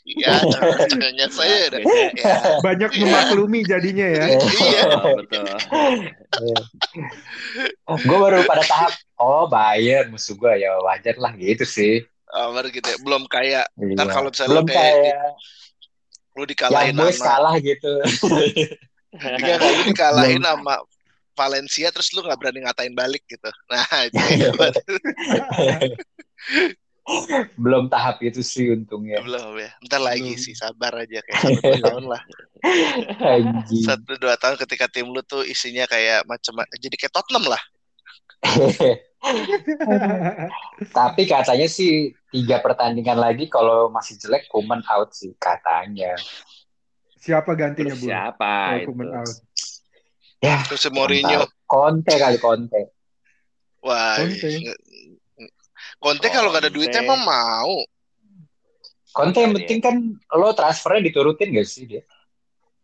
[0.03, 0.33] ya,
[0.85, 1.79] jangan saya udah.
[2.13, 4.25] Ya, Banyak memaklumi jadinya ya.
[4.35, 4.83] iya.
[4.93, 5.47] Oh, betul.
[8.03, 12.67] gue baru pada tahap oh Bayern musuh gue ya wajar lah gitu sih Oh, baru
[12.67, 12.97] gitu ya.
[12.99, 14.11] Belum kayak ntar Iya.
[14.11, 15.29] kalau misalnya belum lu kayak di- kayak
[16.33, 17.91] lu dikalahin boys sama kalah gitu
[19.13, 20.75] Enggak, lu dikalahin sama
[21.33, 23.49] Valencia terus lu nggak berani ngatain balik gitu.
[23.69, 24.49] Nah, itu Iya.
[27.59, 29.71] Belum tahap itu sih untungnya belum ya.
[29.83, 30.39] Ntar lagi Belum.
[30.39, 32.21] sih, sabar aja kayak satu dua tahun lah.
[33.19, 33.83] Anjing.
[33.83, 37.59] Satu dua tahun ketika tim lu tuh isinya kayak macam jadi kayak Tottenham lah.
[40.97, 46.15] Tapi katanya sih tiga pertandingan lagi kalau masih jelek Kuman out sih katanya.
[47.23, 48.07] Siapa gantinya, Terus Bu?
[48.11, 48.51] siapa
[48.83, 48.91] itu?
[48.91, 49.35] Koeman out.
[50.43, 52.91] Ya, Terus si Mourinho, Conte kali Conte.
[53.79, 54.19] wah.
[54.19, 54.59] Conte.
[56.03, 57.79] Conte kalau gak ada duitnya emang mau.
[59.09, 59.95] Conte yang penting kan
[60.33, 62.03] lo transfernya diturutin gak sih dia?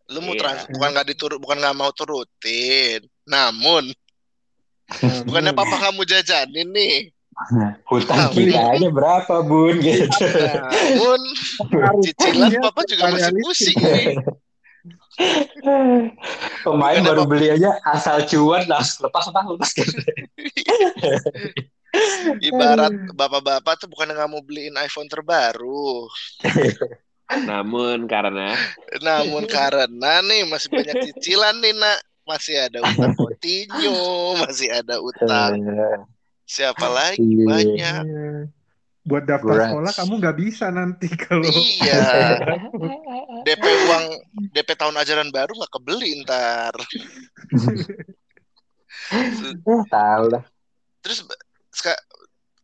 [0.08, 0.40] Lu mau Iya.
[0.42, 3.04] trans bukan nggak diturut bukan nggak mau turutin.
[3.26, 3.92] Namun
[5.28, 5.60] bukannya Bu.
[5.60, 6.96] papa kamu jajanin nih.
[7.86, 10.26] Hutang kita aja berapa bun gitu.
[10.96, 11.20] Namun
[12.02, 14.16] cicilan Iya, papa juga masih pusing nih.
[16.62, 19.94] Pemain baru apa- beli aja asal cuan langsung lepas lepas lepas gitu.
[22.40, 26.06] Ibarat bapak-bapak tuh bukan nggak mau beliin iPhone terbaru.
[27.50, 28.58] Namun karena
[29.02, 35.58] Namun karena nih masih banyak cicilan nih nak, masih ada utang Coutinho, masih ada utang
[36.50, 37.46] siapa lagi Iya.
[37.46, 38.04] banyak.
[39.06, 39.70] Buat daftar Berat.
[39.70, 42.02] sekolah kamu nggak bisa nanti kalau Iya,
[43.46, 44.06] DP uang
[44.54, 46.74] DP tahun ajaran baru nggak kebeli ntar.
[49.10, 50.44] Eh, tahu lah.
[51.02, 51.26] Terus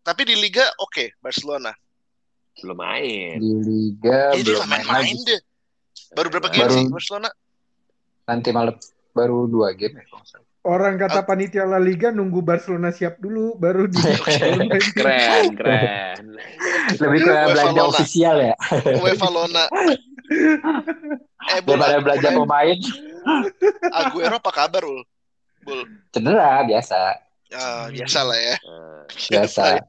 [0.05, 1.73] tapi di Liga oke Barcelona.
[2.55, 3.35] belum main.
[3.35, 5.27] Di Liga Ini belum main main-main lagi.
[5.27, 5.41] deh.
[6.13, 7.29] Baru berapa game Baru- sih Barcelona?
[8.23, 8.75] Nanti malam
[9.11, 10.05] baru dua game ya.
[10.65, 13.97] orang kata panitia La Liga nunggu Barcelona siap dulu baru di
[14.97, 16.21] Keren, keren.
[16.95, 18.55] Lebih ke belanja ofisial ya.
[18.95, 19.65] UEFA Lona.
[21.53, 22.77] eh, Daripada belanja pemain
[23.91, 25.05] Aguero apa kabar, Ul?
[25.61, 25.81] Bul.
[26.09, 26.97] cedera biasa.
[27.51, 28.55] Ah, biasa lah ya.
[29.29, 29.81] Biasa.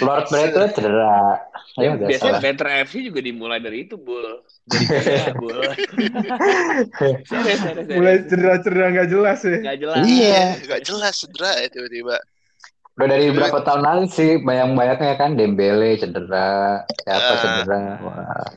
[0.00, 1.44] Lord Breto cedera.
[1.76, 2.40] Ayo biasa Biasanya.
[2.40, 4.24] Banter FC juga dimulai dari itu, Bul.
[4.64, 5.58] Dari cedera, Bul.
[5.60, 7.86] Serius, serius, serius.
[7.94, 9.58] mulai cedera-cedera nggak jelas ya.
[9.60, 9.96] Nggak jelas.
[10.02, 10.42] Iya.
[10.64, 12.16] Gak jelas cedera ya tiba-tiba.
[12.98, 17.38] Udah dari berapa tahun lalu sih bayang-bayangnya kan Dembele cedera, siapa Ah.
[17.38, 17.78] cedera.
[18.02, 18.50] Wah.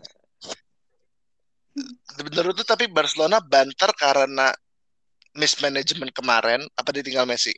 [2.22, 4.50] Menurut tuh tapi Barcelona banter karena
[5.34, 7.54] mismanagement kemarin apa ditinggal Messi?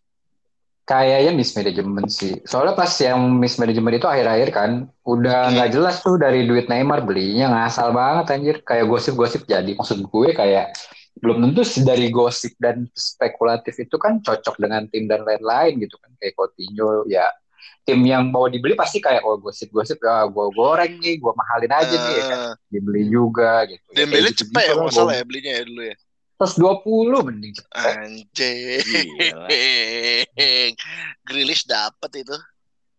[0.84, 2.44] Kayaknya mismanagement sih.
[2.44, 4.72] Soalnya pas yang mismanagement itu akhir-akhir kan,
[5.08, 5.56] udah Hmm.
[5.56, 8.56] nggak jelas tuh dari duit Neymar belinya ngasal banget anjir.
[8.68, 9.80] Kayak gosip-gosip jadi.
[9.80, 10.76] Maksud gue kayak
[11.24, 15.96] belum tentu sih dari gosip dan spekulatif itu kan cocok dengan tim dan lain-lain gitu
[16.04, 16.12] kan.
[16.20, 17.32] Kayak Coutinho ya
[17.84, 21.96] tim yang mau dibeli pasti kayak oh gosip-gosip ya gue goreng nih, gue mahalin aja
[21.96, 22.40] nih ya kan.
[22.44, 23.88] Eh, Dibeli juga gitu.
[23.92, 25.96] Dembele gitu-gitu cepet ya lah, masalah ya belinya ya dulu ya.
[26.38, 27.56] 120 mending.
[27.72, 28.82] Anjing.
[28.88, 29.48] Gila.
[31.24, 32.38] Grealish dapet itu.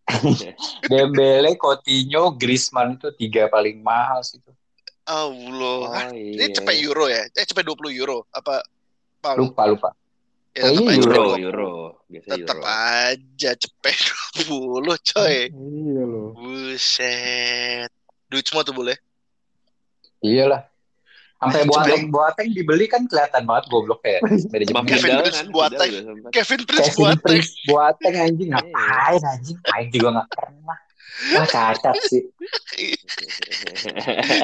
[0.89, 4.51] Dembele, Coutinho, Griezmann itu tiga paling mahal sih itu.
[5.05, 5.81] Allah.
[5.93, 6.53] Hah, Oh, Ini iya.
[6.53, 7.21] cepet euro ya?
[7.29, 8.61] Eh cepet 20 euro apa
[9.21, 9.37] pound?
[9.37, 9.89] Lupa lupa.
[10.55, 11.45] Ya, tetep Kayaknya aja Euro, cepet 20.
[11.45, 11.71] euro.
[12.05, 12.61] Biasa euro.
[12.65, 13.97] aja cepet
[14.49, 15.35] 20 coy.
[15.51, 16.27] Iya loh.
[16.33, 17.91] Buset.
[18.25, 18.97] Duit semua tuh boleh.
[20.21, 20.65] Iyalah.
[21.35, 21.83] Sampai Coba.
[21.83, 24.23] Boateng Boateng dibeli kan kelihatan banget goblok ya.
[24.23, 24.87] Manajemen.
[24.87, 25.91] Kevin Prince kan, Boateng.
[25.91, 26.31] Sempat.
[26.31, 27.21] Kevin Prince Kevin Boateng.
[27.21, 29.57] Prince Boateng anjing ngapain anjing?
[29.67, 30.77] Main juga nggak pernah.
[31.31, 32.23] Wah cacat sih.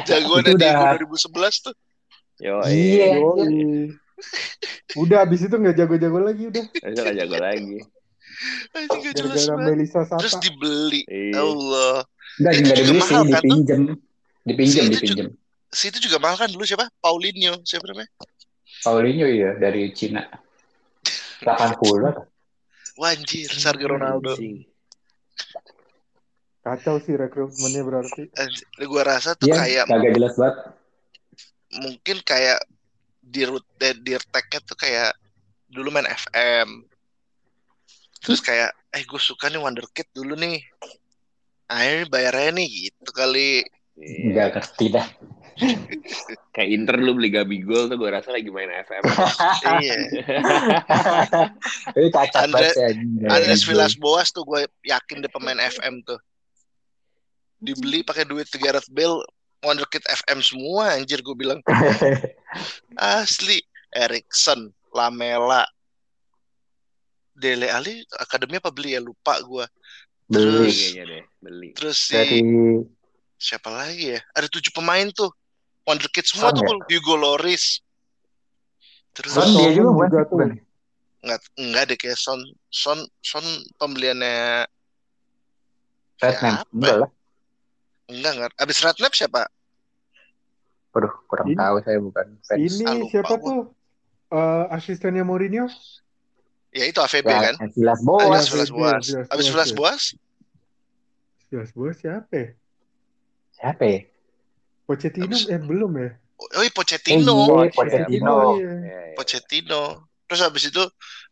[0.07, 1.75] Jagoan udah- 2011 tuh.
[2.41, 3.21] Yo, Iya.
[4.97, 6.63] Udah abis itu nggak jago-jago lagi udah.
[6.67, 7.79] Bisa gak jago lagi.
[8.75, 9.47] Anjing jelas
[10.19, 11.01] Terus dibeli.
[11.07, 11.39] Iya.
[11.39, 11.95] Allah.
[12.39, 13.15] Enggak, enggak dibeli sih,
[14.79, 15.40] kan, tuh?
[15.71, 15.79] Dipinjem.
[15.79, 15.97] Dipinjem, Si itu dipinjem.
[15.97, 16.87] Si itu juga mahal kan dulu siapa?
[17.01, 17.53] Paulinho.
[17.63, 18.09] Siapa namanya?
[18.83, 20.27] Paulinho iya dari Cina.
[21.41, 22.25] 80 atau?
[22.99, 24.35] Wah anjir, Sergio Ronaldo.
[26.61, 28.29] Kacau sih rekrutmennya berarti.
[28.37, 30.57] Anjir, Gua rasa tuh Iya, kayak kagak jelas banget.
[31.71, 32.59] mungkin kayak
[33.23, 35.15] di root eh, di tag-nya tuh kayak
[35.71, 36.83] dulu main FM.
[38.21, 40.61] Terus kayak eh gue suka nih Wonderkid dulu nih.
[41.71, 43.63] Ayo bayarnya nih gitu kali.
[43.97, 45.07] Enggak ngerti dah.
[46.51, 49.03] Kayak Inter lu beli Gabigol tuh gue rasa lagi main FM.
[49.81, 49.95] iya.
[51.95, 53.29] Ini cacat Andre- banget anjing.
[53.29, 56.19] Andres Villas Boas tuh gue yakin dia pemain FM tuh.
[57.61, 59.21] Dibeli pakai duit 300 bel
[59.61, 61.61] Wonderkid FM semua anjir gue bilang.
[62.97, 63.61] Asli
[63.93, 65.61] Erikson, Lamela,
[67.31, 69.65] Dele Ali akademi apa beli ya lupa gue.
[70.25, 71.69] Beli Terus kayaknya deh, beli.
[71.77, 72.39] terus si Dari
[73.37, 74.19] siapa lagi ya?
[74.33, 75.29] Ada tujuh pemain tuh.
[75.87, 76.97] Wonderkid semua Son tuh ya?
[76.97, 77.81] Hugo Loris.
[79.11, 80.37] Terus Son dia juga juga tuh.
[80.37, 80.49] bukan?
[81.21, 82.39] enggak enggak deh kayak Son
[82.69, 83.45] Son Son
[83.77, 84.65] pembeliannya
[86.21, 86.53] Redman.
[86.61, 86.73] Siapa?
[86.73, 87.09] Enggak lah.
[88.09, 88.51] enggak enggak.
[88.57, 89.41] Abis Redknapp siapa?
[90.91, 92.59] Waduh, kurang Ini- tahu saya bukan fans.
[92.59, 93.45] Ini Ah, siapa gua.
[93.47, 93.59] tuh?
[94.31, 95.67] Eh, asistennya Mourinho?
[96.71, 97.55] Ya itu AVB kan?
[97.59, 98.45] Ya, Silas Abis Boas.
[98.47, 99.05] Vilas iya, Boas.
[99.27, 99.75] Abis Boas, ya.
[99.75, 100.03] Boas?
[101.51, 102.47] Jelas bos siapa ya?
[103.51, 103.99] Siapa ya?
[104.91, 106.09] Pochettino Abis- eh belum ya?
[106.41, 107.35] Oh, iya, Pochettino.
[107.37, 108.33] Eh, iya, Poch, Pochettino.
[108.35, 108.51] Iya.
[108.59, 109.15] Iya, iya.
[109.15, 109.83] Pochettino.
[110.27, 110.83] Terus habis itu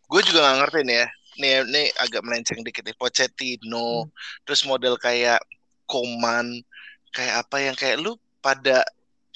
[0.08, 1.08] gue juga nggak ngerti nih ya.
[1.39, 2.95] Nih, nih agak melenceng dikit nih.
[2.95, 4.08] Pochettino.
[4.45, 5.41] Terus model kayak
[5.89, 6.62] Koman.
[7.10, 8.86] Kayak apa yang kayak lu pada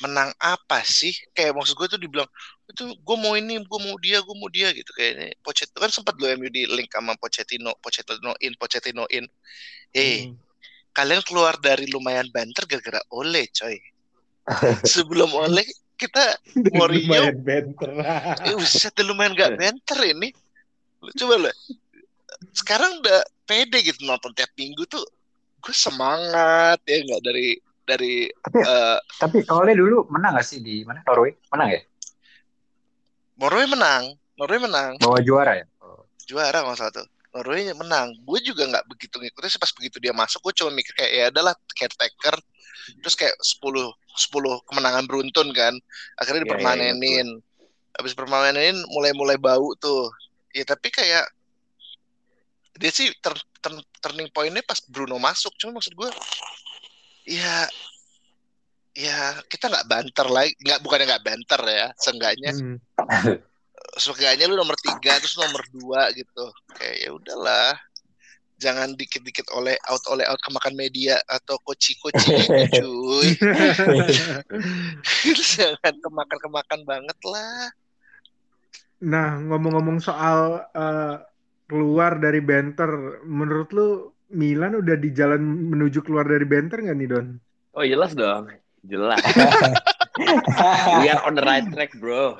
[0.01, 1.09] menang apa sih?
[1.33, 2.29] Kayak maksud gue tuh dibilang
[2.69, 5.33] itu gue mau ini, gue mau dia, gue mau dia gitu kayaknya.
[5.41, 9.25] Pochettino kan sempat lo MU di link sama Pochettino, Pochettino in, Pochettino in.
[9.89, 10.38] Hey, Hmm.
[10.93, 13.77] kalian keluar dari lumayan banter gara-gara Ole, coy.
[14.93, 15.63] Sebelum Ole
[15.95, 16.36] kita
[16.75, 17.89] Mourinho Lumayan banter.
[18.49, 20.29] Eh, udah lumayan gak banter ini.
[20.99, 21.56] Lu coba lah.
[22.51, 25.03] Sekarang udah pede gitu nonton tiap minggu tuh.
[25.63, 27.56] Gue semangat ya nggak dari
[27.88, 31.03] dari Tapi, eh tapi Ole dulu menang gak sih di mana?
[31.08, 31.32] Norway?
[31.56, 31.82] Menang ya?
[33.39, 34.03] Norway menang,
[34.39, 35.65] Norway menang, Bawa juara ya?
[36.23, 37.08] juara kalau salah tuh.
[37.34, 38.13] Norway menang.
[38.23, 40.39] Gue juga nggak begitu ngikutin sih pas begitu dia masuk.
[40.45, 42.36] Gue cuma mikir kayak ya adalah caretaker.
[43.01, 45.73] Terus kayak 10 10 kemenangan beruntun kan.
[46.17, 47.27] Akhirnya Iya, iya, dipermanenin.
[47.93, 50.09] Habis permanenin mulai-mulai bau tuh.
[50.53, 51.25] Ya tapi kayak
[52.73, 55.53] dia sih ter- ter- turning pointnya pas Bruno masuk.
[55.62, 56.09] Cuma maksud gue
[57.23, 57.69] ya
[58.93, 62.77] ya kita nggak banter lagi nggak bukannya nggak banter ya seenggaknya Hmm.
[63.97, 66.45] seenggaknya lu nomor tiga terus nomor dua gitu
[66.77, 67.73] kayak ya udahlah
[68.61, 72.33] jangan dikit-dikit oleh out oleh out kemakan media atau koci-koci
[72.77, 73.29] cuy
[75.53, 77.69] jangan kemakan kemakan banget lah
[79.03, 81.15] Nah, ngomong-ngomong soal eh,
[81.67, 83.87] keluar dari banter, menurut lu
[84.33, 87.27] Milan udah di jalan menuju keluar dari banter nggak nih Don?
[87.75, 88.49] Oh jelas dong,
[88.87, 89.19] jelas.
[91.02, 92.38] We are on the right track, bro.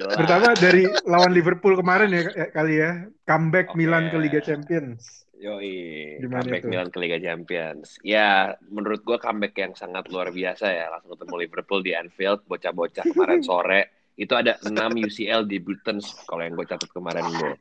[0.18, 3.76] Pertama dari lawan Liverpool kemarin ya ya, kali ya, comeback Oke.
[3.76, 5.28] Milan ke Liga Champions.
[5.36, 6.68] Yoi, Gimana comeback itu?
[6.72, 8.00] Milan ke Liga Champions.
[8.00, 10.88] Ya, menurut gua comeback yang sangat luar biasa ya.
[10.88, 13.82] Langsung ketemu Liverpool di Anfield, bocah-bocah kemarin sore.
[14.16, 14.70] Itu ada 6
[15.10, 17.52] UCL debutants kalau yang gue catat kemarin gue.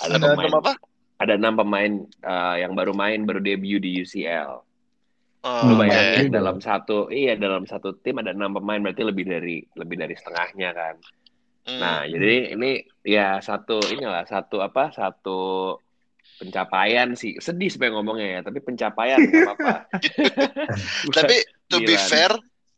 [0.00, 0.72] Ada ada pemain, nama apa
[1.20, 1.92] ada 6 pemain
[2.24, 4.64] uh, yang baru main, baru debut di UCL.
[5.44, 6.36] Oh, Lu bayangin Oke.
[6.40, 10.70] dalam satu, iya dalam satu tim ada 6 pemain berarti lebih dari lebih dari setengahnya
[10.72, 10.94] kan.
[11.68, 11.80] Hmm.
[11.80, 15.76] Nah, jadi ini ya satu inilah satu apa satu
[16.40, 17.36] pencapaian sih.
[17.44, 19.84] Sedih sebenarnya ngomongnya ya, tapi pencapaian apa-apa.
[21.20, 21.36] tapi
[21.68, 22.08] to be Milan.
[22.08, 22.32] fair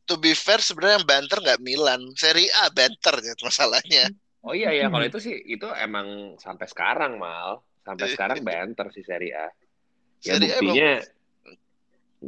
[0.06, 4.10] to be fair sebenarnya yang banter nggak Milan Serie A banter gitu masalahnya
[4.46, 9.02] Oh iya ya, kalau itu sih itu emang sampai sekarang mal, sampai sekarang banter sih
[9.02, 9.50] Serie A.
[10.22, 10.92] Ya Serie A buktinya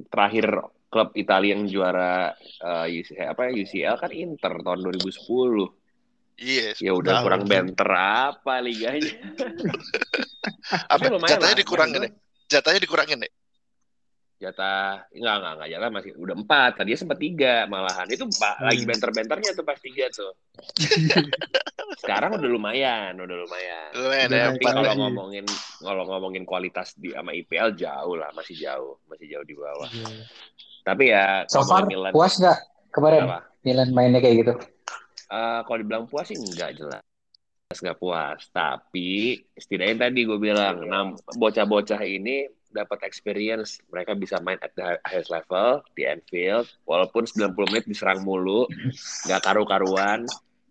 [0.08, 0.46] terakhir
[0.88, 5.78] klub Italia yang juara eh, UCL, apa UCL kan Inter tahun 2010.
[6.38, 9.10] Iya, Ya udah kurang banter apa liganya.
[10.92, 12.12] Apa lumayan jatahnya dikurangin deh.
[12.46, 13.32] Jatahnya dikurangin deh.
[14.38, 15.02] Jatah.
[15.10, 15.68] Enggak enggak enggak.
[15.68, 16.70] Jatah masih udah empat.
[16.78, 18.06] Tadinya sempat tiga malahan.
[18.06, 18.24] Itu
[18.58, 18.88] lagi Hmm.
[18.88, 20.32] benter-benternya tuh pas tiga tuh.
[22.02, 23.88] Sekarang udah lumayan udah lumayan.
[23.94, 24.98] Lumayan Udah ya, tapi kalau lagi.
[24.98, 25.44] ngomongin
[25.80, 28.30] kalau ngomongin kualitas di sama IPL jauh lah.
[28.32, 29.90] Masih jauh masih jauh di bawah.
[30.82, 32.58] Tapi ya So far, Milan puas nggak
[32.90, 33.26] kemarin?
[33.26, 33.38] Apa?
[33.60, 34.52] Milan mainnya kayak gitu?
[35.28, 37.02] eh, kalau dibilang puas sih enggak jelas.
[37.68, 38.40] Nggak puas.
[38.48, 39.08] Tapi
[39.52, 41.04] setidaknya tadi gue bilang nah,
[41.36, 42.48] bocah-bocah ini
[42.78, 48.20] dapat experience mereka bisa main at the highest level di Anfield walaupun 90 menit diserang
[48.22, 48.66] mulu
[49.26, 50.20] nggak karu-karuan.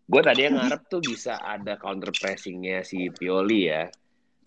[0.07, 3.83] Gue tadi yang ngarep tuh bisa ada counter pressingnya si Pioli ya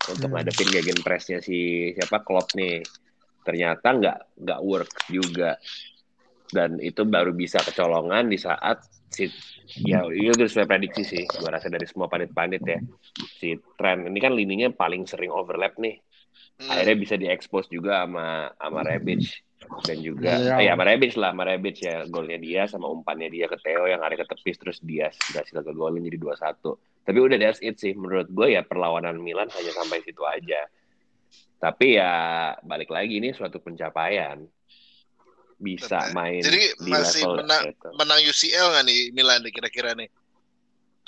[0.09, 0.35] untuk Hmm.
[0.37, 2.81] ngadepin gegen pressnya si siapa Klopp nih.
[3.45, 5.57] Ternyata nggak nggak work juga.
[6.51, 9.23] Dan itu baru bisa kecolongan di saat si
[9.87, 11.23] ya itu udah sesuai prediksi sih.
[11.39, 12.79] Gue rasa dari semua panit-panit ya.
[13.39, 15.95] Si tren ini kan lininya paling sering overlap nih
[16.57, 16.69] Hmm.
[16.69, 19.23] akhirnya bisa diekspos juga sama sama Rebic
[19.81, 20.55] dan juga Iya.
[20.57, 23.85] eh, ya sama Rebic lah sama Rebic ya golnya dia sama umpannya dia ke Theo
[23.85, 27.77] yang ada ke tepis terus dia berhasil ke golin jadi 2-1 tapi udah that's it
[27.77, 30.65] sih menurut gue ya perlawanan Milan hanya sampai situ aja
[31.57, 32.13] tapi ya
[32.61, 34.41] balik lagi ini suatu pencapaian
[35.57, 36.13] bisa Benar.
[36.13, 37.87] main Jadi di masih level menang- itu.
[37.93, 40.09] Menang UCL nggak nih Milan kira-kira nih?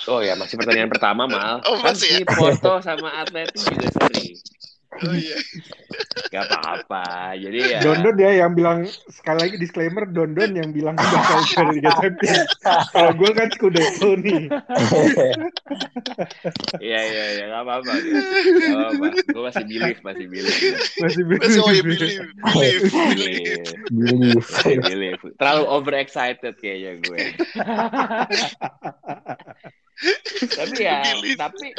[0.06, 1.58] Oh ya masih pertandingan pertama mal.
[1.66, 2.18] Oh, kan masih ya?
[2.18, 4.38] si Porto sama Atleti juga seri.
[5.02, 5.36] Oh iya.
[6.34, 7.34] Gak apa-apa.
[7.38, 7.78] Jadi ya.
[7.82, 12.46] Dondon ya yang bilang sekali lagi disclaimer Dondon yang bilang bakal juara Liga Champions.
[12.90, 14.42] Kalau gue kan Scudetto nih.
[16.78, 17.92] Iya iya iya gak apa-apa.
[17.94, 19.06] Gak apa-apa.
[19.26, 20.76] Gue masih believe masih believe.
[21.00, 21.42] Masih Masih believe.
[21.42, 22.24] believe, believe, believe.
[22.44, 23.62] Believe.
[23.90, 24.38] Believe.
[24.38, 25.22] Masih believe.
[25.40, 27.22] Terlalu overexcited kayaknya gue.
[30.58, 31.00] tapi ya,
[31.38, 31.70] tapi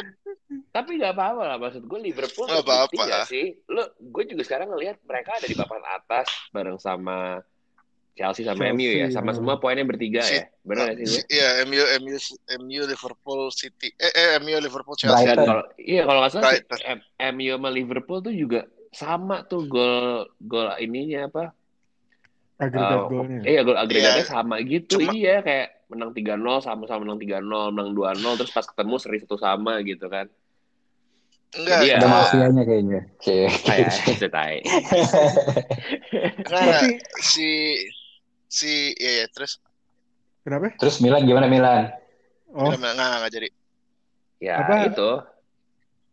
[0.70, 3.02] tapi nggak apa-apa lah maksud gue Liverpool Nggak terbukti apa-apa.
[3.10, 3.46] nggak sih?
[3.66, 7.42] Lo, gue juga sekarang ngelihat mereka ada di papan atas bareng sama
[8.16, 9.36] Chelsea sama Chelsea, MU ya, sama ya.
[9.36, 11.22] semua poinnya bertiga Si- ya, benar nggak sih gue?
[11.28, 12.16] Iya, MU, MU,
[12.64, 15.20] MU, Liverpool, City, eh, eh MU, Liverpool, Chelsea.
[15.26, 15.44] Brighton.
[15.44, 16.52] Kalau iya kalau nggak salah
[16.96, 17.04] M-
[17.36, 21.44] MU sama Liverpool tuh juga sama tuh gol gol ininya apa?
[22.56, 23.40] Agregat Uh, golnya.
[23.44, 24.32] Iya gol agregatnya Iya.
[24.32, 24.96] sama gitu.
[24.96, 29.38] Cuma- iya kayak menang 3-0 sama-sama menang 3-0, menang 2-0 terus pas ketemu seri satu
[29.38, 30.26] sama gitu kan.
[31.56, 33.00] Enggak, Jadi ya- Ada mafianya kayaknya.
[33.16, 33.38] Oke.
[33.64, 34.56] Kayak itu tai.
[36.42, 36.88] Tapi
[37.22, 37.48] si
[38.46, 39.62] si iya, iya, terus
[40.42, 40.74] kenapa?
[40.76, 41.90] Terus Milan gimana Milan?
[42.50, 43.48] Oh, enggak, enggak, enggak jadi.
[44.36, 44.74] Ya Apa?
[44.90, 45.10] itu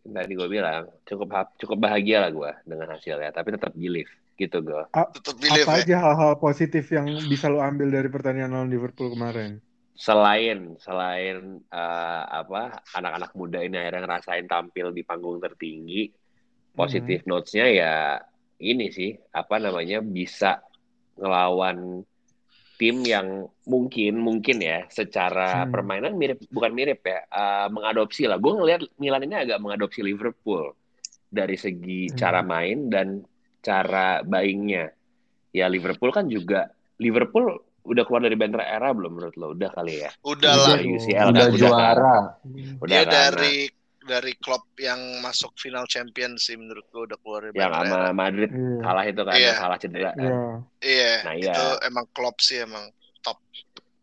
[0.03, 4.61] tadi gue bilang cukup hap- cukup bahagia lah gue dengan hasilnya tapi tetap believe gitu
[4.61, 4.83] gue.
[4.91, 5.83] Tetap believe apa ya.
[5.85, 9.61] aja hal-hal positif yang bisa lo ambil dari pertandingan lawan Liverpool kemarin?
[9.93, 11.37] Selain selain
[11.69, 16.09] eh, apa anak-anak muda ini akhirnya ngerasain tampil di panggung tertinggi,
[16.73, 17.93] positif notes-nya ya
[18.57, 20.65] ini sih apa namanya bisa
[21.13, 22.01] ngelawan
[22.73, 25.71] tim yang mungkin mungkin ya secara Hmm.
[25.71, 30.73] permainan mirip bukan mirip ya eh, mengadopsi lah gue ngelihat Milan ini agak mengadopsi Liverpool
[31.29, 32.17] dari segi Hmm.
[32.17, 33.21] cara main dan
[33.63, 34.91] cara buyingnya
[35.49, 36.67] ya Liverpool kan juga
[36.99, 37.47] Liverpool
[37.83, 40.67] udah keluar dari banter era belum menurut lo udah kali ya Udah Udah lah.
[40.75, 40.87] Dari.
[40.93, 42.17] UCL Udah kan udah kan juara.
[42.79, 43.11] udah Dia kan?
[43.11, 43.55] dari
[44.03, 48.11] dari klub yang masuk final champion sih menurut gua udah keluar dari yang sama.
[48.11, 48.75] Madrid Iya.
[48.79, 50.35] kalah itu kan yang kalah cedera kan Iya.
[50.81, 51.51] Iya, Nah, iya.
[51.51, 52.83] itu emang klub sih emang
[53.19, 53.39] top.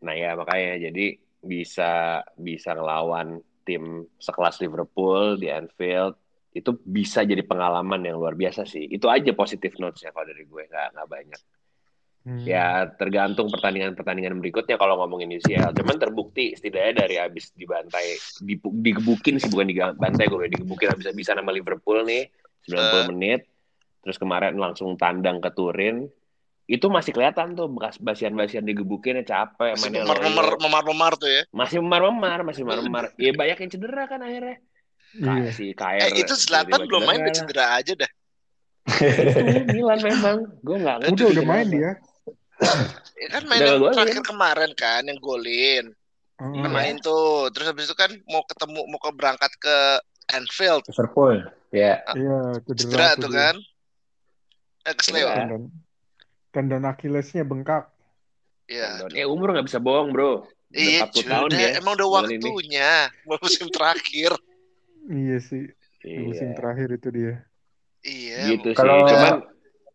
[0.01, 1.05] Nah ya makanya jadi
[1.39, 1.91] bisa
[2.33, 3.83] bisa ngelawan tim
[4.17, 6.17] sekelas Liverpool di Anfield
[6.51, 8.83] itu bisa jadi pengalaman yang luar biasa sih.
[8.83, 11.41] Itu aja positif notes-nya kalau dari gue nggak nggak banyak.
[12.21, 12.45] Hmm.
[12.45, 15.73] Ya tergantung pertandingan-pertandingan berikutnya kalau ngomongin UCL.
[15.73, 18.13] Cuman terbukti setidaknya dari habis dibantai,
[18.45, 22.29] dipu- digebukin sih bukan dibantai gue, digebukin habis-habisan sama Liverpool nih
[22.69, 23.05] 90 Eh.
[23.09, 23.41] menit.
[24.05, 26.05] Terus kemarin langsung tandang ke Turin.
[26.69, 31.41] Itu masih kelihatan tuh bekas basian-basian digebukin capek Masih mainnya memar-memar memar-memar tuh ya.
[31.49, 33.17] Masih memar-memar, masih memar-memar.
[33.17, 34.61] Ya banyak yang cedera kan akhirnya.
[35.17, 35.51] Iya.
[35.75, 35.99] KR.
[36.07, 37.33] Eh itu tiba-tiba belum main lah.
[37.35, 38.11] cedera aja dah.
[38.87, 39.39] Itu
[39.75, 40.37] Milan memang.
[40.63, 41.91] Gue nggak ngerti Udah udah main dia.
[43.19, 45.91] Ya kan main yang terakhir kemarin kan yang golin.
[46.41, 46.67] Iya.
[46.71, 47.51] Main tuh.
[47.51, 49.77] Terus habis itu kan mau ketemu mau ke berangkat ke
[50.31, 50.83] Anfield.
[50.87, 51.43] Liverpool.
[51.71, 52.03] Ya.
[52.15, 53.55] Iya, Cedera tuh kan.
[54.87, 55.27] Eh kesleo.
[55.27, 55.35] Iya.
[55.35, 55.63] Tendon,
[56.55, 57.91] tendon Achillesnya bengkak.
[58.71, 59.11] Iya.
[59.11, 60.47] Eh umur nggak bisa bohong bro.
[60.71, 61.69] Iya, 40 tahun dia.
[61.83, 63.11] Emang udah waktunya.
[63.27, 64.31] Musim terakhir.
[65.03, 65.63] Iya sih,
[66.21, 66.55] musim Iya.
[66.55, 67.33] terakhir itu dia.
[68.01, 68.37] Iya.
[68.53, 68.77] Gitu sih.
[68.77, 69.35] Kalau- Cuman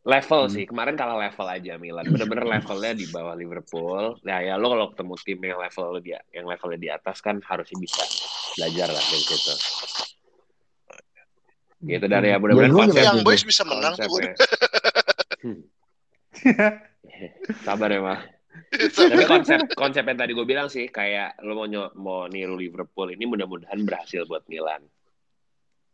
[0.03, 0.53] level Hmm.
[0.53, 0.65] sih.
[0.65, 2.07] Kemarin kalah level aja Milan.
[2.07, 4.19] Bener-bener levelnya di bawah Liverpool.
[4.23, 7.75] Nah ya lo kalau ketemu tim yang level di yang levelnya di atas kan harusnya
[7.77, 8.03] bisa
[8.55, 9.55] belajar lah dari situ.
[11.77, 13.27] Gitu dan ya mudah-mudahan Ya, konsep Yang gitu.
[13.27, 14.09] boys bisa menang tuh.
[14.09, 14.35] konsepnya.
[15.37, 15.61] Hmm.
[17.65, 18.21] Sabar ya mah.
[18.73, 23.25] Tapi konsep konsep yang tadi gue bilang sih kayak lo mau mau niru Liverpool ini
[23.25, 24.81] mudah-mudahan berhasil buat Milan.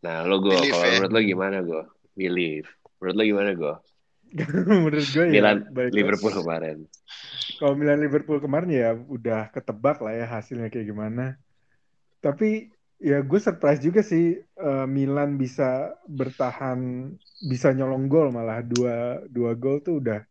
[0.03, 0.90] Nah lo gue Believe kalau ya.
[0.98, 1.82] menurut lo gimana gue?
[2.18, 2.68] Believe.
[2.98, 3.74] Menurut lo gimana gue?
[4.82, 6.76] Menurut gue ya Milan baik- Liverpool kemarin.
[7.61, 11.36] Kalau Milan Liverpool kemarin ya udah ketebak lah ya hasilnya kayak gimana.
[12.18, 12.72] Tapi
[13.03, 17.12] ya gue surprise juga sih eh, Milan bisa bertahan,
[17.44, 20.24] bisa nyolong gol malah dua dua gol tuh udah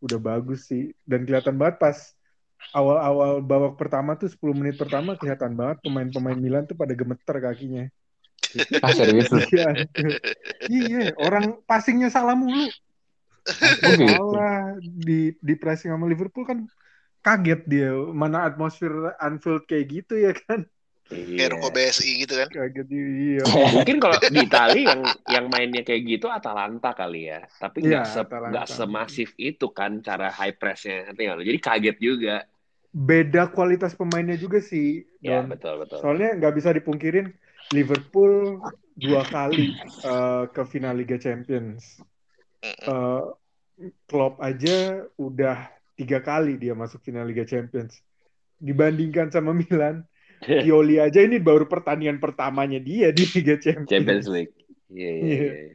[0.00, 0.94] udah bagus sih.
[1.04, 1.96] Dan kelihatan banget pas
[2.72, 7.84] awal-awal babak pertama tuh 10 menit pertama kelihatan banget pemain-pemain Milan tuh pada gemeter kakinya.
[8.84, 9.40] Ah, serius lu?
[9.50, 9.66] Iya,
[10.70, 12.68] iya, orang passingnya salah mulu.
[13.84, 14.04] Oh, gitu.
[14.08, 16.58] Salah di di pressing sama Liverpool kan
[17.24, 20.64] kaget dia mana atmosfer Anfield kayak gitu ya kan
[21.04, 21.46] Kayak Iya.
[21.52, 22.48] ruko BSI gitu kan.
[22.48, 23.42] kaget iya
[23.76, 27.44] Mungkin kalau di Itali yang yang mainnya kayak gitu Atalanta kali ya.
[27.44, 28.48] Tapi nggak Iya, se- Atalanta.
[28.50, 31.12] nggak semasif itu kan cara high pressnya.
[31.12, 31.44] Nggak?
[31.44, 32.36] Jadi kaget juga.
[32.94, 35.50] beda kualitas pemainnya juga sih Ya Don.
[35.50, 35.98] betul betul.
[35.98, 37.26] soalnya nggak bisa dipungkirin
[37.72, 38.60] Liverpool
[38.94, 42.02] dua kali eh, ke final Liga Champions.
[42.60, 43.24] Eh,
[44.06, 45.66] Klopp aja udah
[45.98, 47.98] tiga kali dia masuk final Liga Champions
[48.58, 50.06] dibandingkan sama Milan
[50.64, 53.88] Pioli aja ini baru pertandingan pertamanya dia di Liga Champions.
[53.88, 54.54] Champions League.
[54.92, 55.24] Iya iya.
[55.24, 55.40] Iya.
[55.40, 55.72] iya.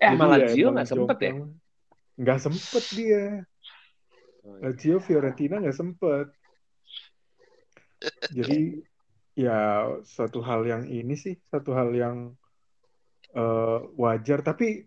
[0.00, 1.32] Eh Jadi ya Lazio emang nggak sempet ya?
[2.16, 3.24] Nggak sempet dia.
[4.44, 4.62] Oh, iya.
[4.64, 6.26] Lazio Fiorentina nggak sempet.
[8.32, 8.80] Jadi
[9.34, 12.16] ya satu hal yang ini sih, satu hal yang
[13.34, 14.40] eh, wajar.
[14.46, 14.86] Tapi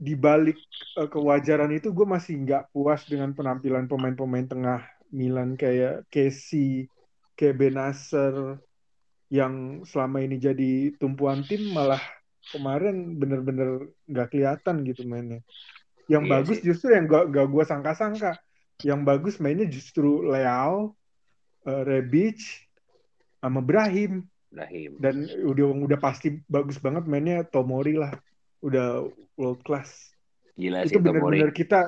[0.00, 0.58] di balik
[0.98, 6.86] eh, kewajaran itu gue masih nggak puas dengan penampilan pemain-pemain tengah Milan kayak Casey,
[7.34, 8.58] kayak Benacer
[9.30, 12.02] yang selama ini jadi tumpuan tim malah
[12.50, 15.40] kemarin bener-bener nggak kelihatan gitu mainnya.
[16.10, 16.66] Yang Iya bagus sih.
[16.66, 18.32] justru yang gak, gak gue sangka-sangka.
[18.82, 20.98] Yang bagus mainnya justru Leao,
[21.68, 22.40] eh, Rebic,
[23.40, 24.24] sama Brahim.
[24.50, 24.98] Brahim.
[25.00, 25.14] Dan
[25.44, 28.12] udah udah pasti bagus banget mainnya Tomori lah.
[28.60, 30.12] Udah world class.
[30.54, 31.40] Gila sih itu Tomori.
[31.40, 31.80] bener-bener kita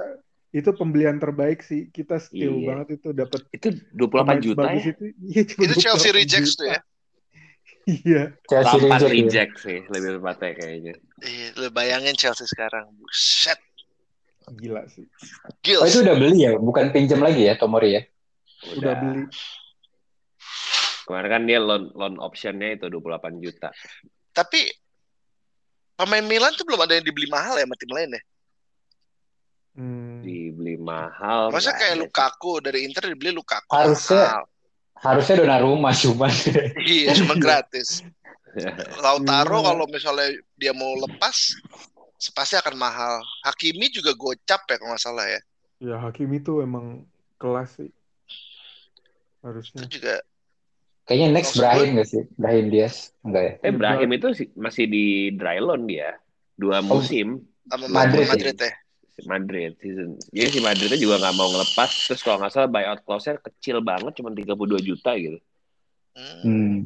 [0.53, 1.89] itu pembelian terbaik sih.
[1.89, 2.67] Kita steal Iya.
[2.69, 4.81] banget itu dapat Itu 28 pemain juta ya?
[4.85, 5.05] itu.
[5.21, 6.79] Iya, cuma Itu Chelsea 28 rejects tuh ya.
[7.83, 8.23] Iya.
[8.47, 9.09] Chelsea 8 reject ya.
[9.11, 10.95] reject sih lebih tepatnya kayaknya.
[11.25, 12.89] Iya, lu bayangin Chelsea sekarang.
[12.95, 13.59] Buset.
[14.59, 15.07] Gila sih.
[15.47, 15.87] Oh Gils.
[15.89, 18.03] itu udah beli ya, bukan pinjam lagi ya Tomori ya?
[18.75, 19.23] Udah beli.
[21.03, 23.69] Kemarin kan dia loan loan optionnya itu 28 juta.
[24.31, 24.71] Tapi
[25.95, 28.23] pemain Milan tuh belum ada yang dibeli mahal ya sama tim lain ya.
[29.73, 30.21] Hmm.
[30.21, 31.49] Dibeli mahal.
[31.51, 32.01] Masa kayak sih.
[32.05, 34.45] Lukaku dari Inter dibeli Lukaku Harusnya- mahal.
[35.03, 36.31] Harusnya Donnarumma cuman.
[36.87, 38.07] Iya, cuma gratis.
[39.03, 39.67] Lautaro Iya.
[39.73, 41.57] kalau misalnya dia mau lepas
[42.31, 43.19] pasti akan mahal.
[43.43, 45.41] Hakimi juga gocap ya kalau nggak salah ya.
[45.83, 47.03] Ya Hakimi tuh emang
[47.35, 47.91] kelas sih.
[47.91, 49.83] Itu Harusnya.
[49.91, 50.15] juga
[51.13, 52.23] Kayaknya next Maksud Brahim gue- gak sih?
[52.41, 52.97] Brahim Diaz?
[53.21, 53.53] Enggak ya?
[53.61, 55.05] Eh Brahim itu sih- masih di
[55.37, 56.17] dry loan dia.
[56.57, 56.97] Dua Oh.
[56.97, 58.73] musim sama Madrid Madrid, ya?
[59.13, 59.25] ya.
[59.29, 60.17] Madrid season.
[60.33, 61.91] Jadi si Madridnya juga nggak mau ngelepas.
[62.09, 65.37] Terus kalau nggak salah buyout clause-nya kecil banget, cuma 32 juta gitu.
[66.17, 66.41] Hmm.
[66.41, 66.77] Hmm.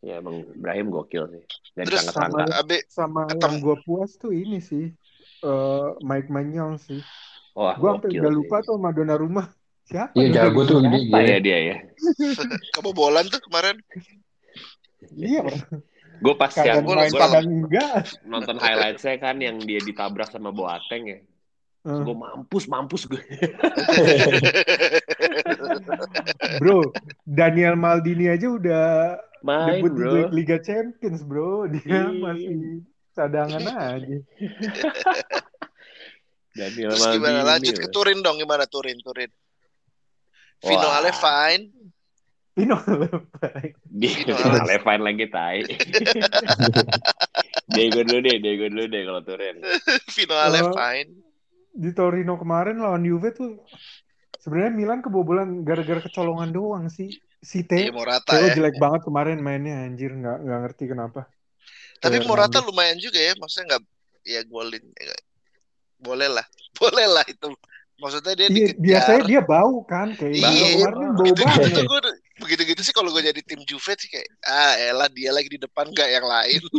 [0.00, 1.44] Ya emang Brahim gokil sih.
[1.76, 2.48] Dan Terus sangat sama-.
[2.56, 4.96] Abe Sama yang gue puas tuh ini sih.
[5.38, 7.04] eh Mike Maignan sih.
[7.52, 9.52] Wah, Gue sampai udah lupa tuh sama Donnarumma.
[9.86, 10.12] Siapa?
[10.14, 10.90] Iya jago tuh dia.
[10.90, 11.20] Apa gila.
[11.22, 11.76] ya dia ya?
[12.74, 13.78] kebobolan tuh kemarin.
[15.14, 15.46] Iya.
[16.18, 16.64] Gue pas gua-
[17.12, 18.08] kadang enggak.
[18.24, 21.18] nonton highlight-nya kan yang dia ditabrak sama Boateng ya.
[21.86, 23.22] Eh, Gue mampus, mampus gue.
[26.58, 26.90] bro,
[27.22, 28.86] Daniel Maldini aja udah
[29.46, 30.10] Main debut bro.
[30.10, 31.70] di Liga Champions, bro.
[31.70, 32.02] Dia Iya.
[32.10, 32.82] masih
[33.14, 34.16] cadangan aja.
[36.56, 37.38] Daniel Terus gimana?
[37.38, 37.94] Maldini, Lanjut ke bro.
[37.94, 38.36] Turin dong.
[38.40, 38.98] Gimana Turin?
[38.98, 39.30] Turin.
[40.64, 40.88] Vino.
[42.56, 42.80] Pino
[43.84, 45.60] Di Vino Ale fine lagi tai.
[47.76, 49.56] Diego dulu deh, Diego dulu deh kalau Turin.
[50.16, 50.72] Vino Oh.
[50.72, 51.12] fine.
[51.76, 53.60] di Torino kemarin lawan Juve tuh
[54.40, 57.12] sebenarnya Milan kebobolan gara-gara kecolongan doang sih.
[57.44, 58.56] Si Iya Teo, Morata Teo ya.
[58.56, 61.28] jelek banget kemarin mainnya anjir nggak nggak ngerti kenapa.
[62.00, 63.36] Tapi Morata lumayan juga ya.
[63.36, 63.82] Maksudnya nggak
[64.24, 64.80] ya golin.
[66.00, 66.48] Boleh lah.
[66.80, 67.52] Boleh lah itu.
[67.96, 71.44] Maksudnya dia Iya, biasanya dia bau kan kayak Iya, Indo kemarin kan bau gitu gitu
[71.64, 71.84] banget.
[71.86, 72.00] gue
[72.36, 75.56] begitu gitu sih kalau gue jadi tim Juve sih kayak ah elah dia lagi di
[75.56, 76.76] depan nggak yang lain itu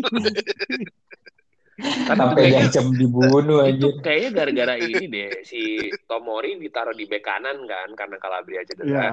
[2.08, 4.02] Sampai diancam dibunuh itu aja.
[4.02, 5.62] kayaknya gara-gara ini deh si
[6.04, 8.90] Tomori ditaruh di bek kanan kan karena Calabria cedera.
[8.90, 9.10] Iya.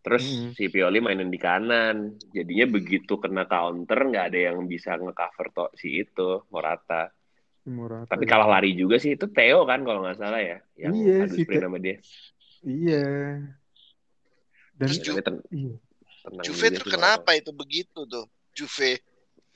[0.00, 0.50] Terus Mm.
[0.56, 2.16] si Pioli mainin di kanan.
[2.30, 7.12] Jadinya begitu kena counter nggak ada yang bisa ngecover to si itu Morata.
[7.62, 8.08] Morata.
[8.08, 8.30] Tapi ya.
[8.30, 11.42] kalah lari juga sih itu Theo kan kalau nggak salah ya yang Iya, adu si
[11.44, 11.96] sprint sama dia.
[12.60, 13.04] Iya.
[14.74, 15.74] Dan Terus Ya, Ju- tapi ten- iya.
[16.40, 19.00] Juve tuh kenapa itu begitu tuh Juve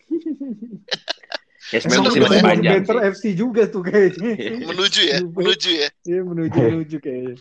[1.72, 3.00] Ya sebenarnya masih masih panjang sih.
[3.10, 4.32] FC juga tuh kayaknya.
[4.68, 5.32] Menuju ya, Juve.
[5.34, 5.88] menuju ya.
[6.04, 7.34] Iya menuju menuju kayaknya.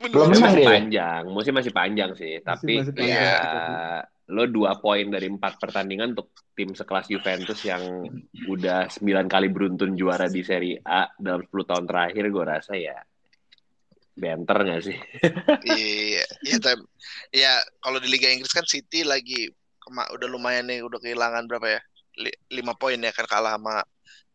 [0.00, 0.32] Belum Menuju.
[0.32, 2.40] Masih masih panjang, musim masih panjang sih.
[2.40, 7.60] Tapi masih panjang, ya tapi- lo dua poin dari empat pertandingan untuk tim sekelas Juventus
[7.66, 7.82] yang
[8.46, 12.96] udah sembilan kali beruntun juara di Serie A dalam 10 tahun terakhir, gue rasa ya
[14.14, 14.96] banter nggak sih?
[15.60, 16.84] Iya, iya, tapi
[17.34, 17.52] ya
[17.84, 19.48] kalau di Liga Inggris kan City lagi
[19.90, 21.80] udah lumayan nih, udah kehilangan berapa ya?
[22.20, 23.82] Li- lima poin ya kan kalah sama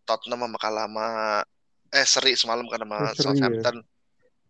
[0.06, 1.08] Tottenham sama kalah sama
[1.94, 3.24] eh seri semalam kan sama Oh, seri ya.
[3.32, 3.76] Southampton.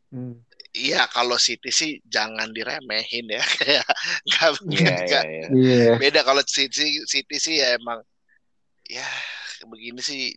[0.09, 0.35] Hmm.
[0.75, 3.39] Iya, kalau City sih jangan diremehin ya.
[3.63, 3.85] Kayak
[4.27, 5.47] nggak Iya, iya, nggak- iya.
[5.55, 5.91] Iya.
[6.03, 8.03] beda kalau City City sih ya emang
[8.85, 9.07] ya
[9.65, 10.35] begini sih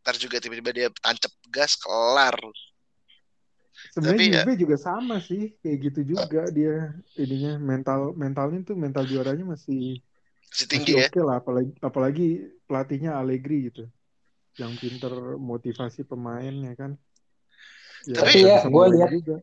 [0.00, 2.38] ntar juga tiba-tiba dia tancap gas kelar
[3.92, 9.04] Sebenarnya Tapi Juve juga sama sih, kayak gitu juga dia ininya mental mentalnya tuh mental
[9.10, 9.98] juaranya masih
[10.50, 11.08] masih tinggi masih ya.
[11.10, 12.26] oke lah, apalagi apalagi
[12.68, 13.84] pelatihnya Allegri gitu,
[14.60, 16.94] yang pinter motivasi pemainnya kan.
[18.06, 19.36] Tapi ya, gua menang lihat- juga.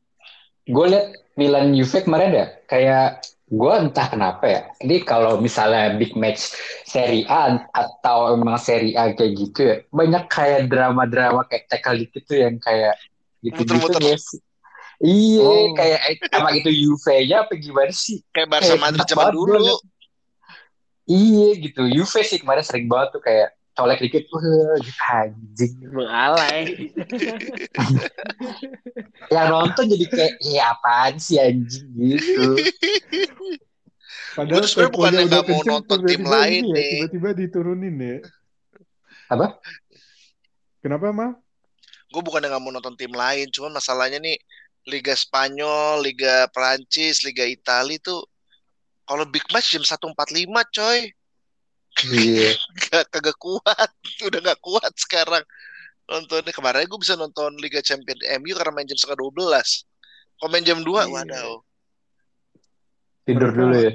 [0.66, 1.08] Gue liat
[1.38, 3.08] Milan Juve kemarin ya, kayak
[3.46, 4.62] gue entah kenapa ya.
[4.82, 10.26] Ini kalau misalnya big match Serie A atau emang Serie A kayak gitu ya, banyak
[10.26, 12.98] kayak drama-drama kayak tackle dikit tuh yang kayak
[13.46, 14.02] gitu-gitu Muter-muter.
[14.18, 14.26] guys.
[14.96, 15.76] Iya, Oh.
[15.76, 18.24] kayak eh, sama itu Juve-nya apa gimana sih?
[18.32, 19.76] Kayak Barca Kayak Madrid zaman dulu.
[21.06, 24.42] Iya gitu, Juve sih kemarin sering banget tuh kayak colek dikit, wah
[24.80, 25.74] gitu anjing.
[25.92, 26.64] Mengalai.
[29.36, 32.56] Yang nonton jadi kayak, iya apaan sih anjing gitu.
[34.36, 36.92] Padahal sebenarnya bukannya udah nggak mau nonton tim lain ya, nih.
[37.04, 38.18] Tiba-tiba diturunin ya.
[39.32, 39.60] Apa?
[40.80, 41.36] Kenapa mal?
[42.12, 44.40] Gue bukannya nggak mau nonton tim lain, cuman masalahnya nih
[44.88, 48.24] Liga Spanyol, Liga Prancis, Liga Italia tuh
[49.04, 50.16] kalau big match jam 1.45
[50.72, 51.00] coy.
[52.04, 52.52] Iya.
[52.92, 53.90] Gak, kagak kuat.
[54.28, 55.44] Udah gak kuat sekarang.
[56.06, 59.88] Nontonnya kemarin gue bisa nonton Liga Champions MU karena main jam setengah 12.
[60.36, 61.08] Kalau main jam 2, Iya.
[61.10, 61.50] wadaw.
[63.26, 63.94] Tidur dulu ya.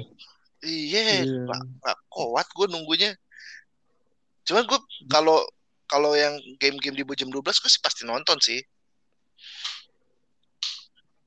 [0.61, 1.45] Iya, Iya.
[1.47, 3.11] gak, gak kuat gue nunggunya.
[4.43, 5.39] Cuman gue kalau
[5.85, 8.59] kalau yang game-game di jam 12 gue sih pasti nonton sih.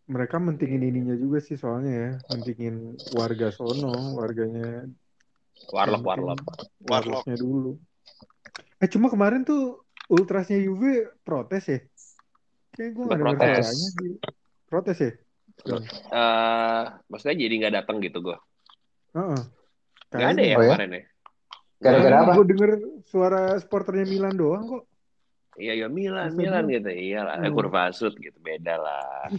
[0.05, 4.85] Mereka mentingin ininya juga sih soalnya ya, mentingin warga sono, warganya
[5.70, 6.40] Warlock, warlock.
[6.40, 7.22] Warlock.
[7.24, 7.78] Warlocknya dulu.
[8.82, 11.80] Eh cuma kemarin tuh ultrasnya Juve protes ya?
[12.74, 13.66] Kayak gue gak denger protes.
[14.68, 15.12] protes ya?
[16.10, 18.36] Eh, maksudnya jadi nggak datang gitu gue.
[19.14, 19.40] Heeh.
[20.10, 20.68] Nggak ada ya Oh ya?
[20.74, 21.02] kemarin ya?
[21.78, 22.32] Gara-gara apa?
[22.34, 22.70] Gue denger
[23.06, 24.84] suara supporternya Milan doang kok.
[25.54, 26.90] Iya, ya Milan, Masa Milan gitu.
[26.90, 27.54] Iya lah, eh, Hmm.
[27.54, 28.34] kurva sud gitu.
[28.42, 29.30] Beda lah.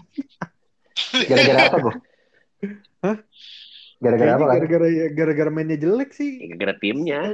[1.27, 1.91] Gara-gara apa, Bu?
[3.03, 3.17] Hah?
[3.99, 4.55] Gara-gara apa kan?
[4.59, 6.51] gara-gara ya, gara-gara mainnya jelek sih.
[6.51, 7.33] Gara-gara timnya.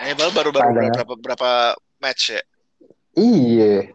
[0.00, 1.02] Eh, baru baru baru Ada.
[1.02, 1.50] berapa berapa
[2.00, 2.42] match ya?
[3.16, 3.92] Iya.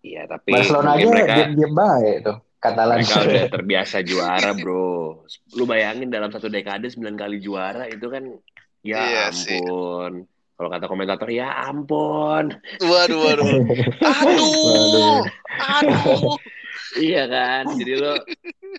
[0.00, 2.36] Iya, tapi Barcelona aja mereka diam-diam baik tuh.
[2.60, 3.00] Katalan.
[3.00, 5.24] mereka udah terbiasa juara, bro.
[5.56, 8.24] Lu bayangin dalam satu dekade 9 kali juara itu kan
[8.84, 9.56] ya Iya sih.
[9.60, 10.28] ampun.
[10.56, 12.52] Kalau kata komentator ya ampun.
[12.84, 13.48] Waduh, waduh.
[14.20, 15.24] Aduh,
[15.56, 16.36] aduh.
[16.98, 17.64] Iya kan.
[17.78, 18.14] Jadi lo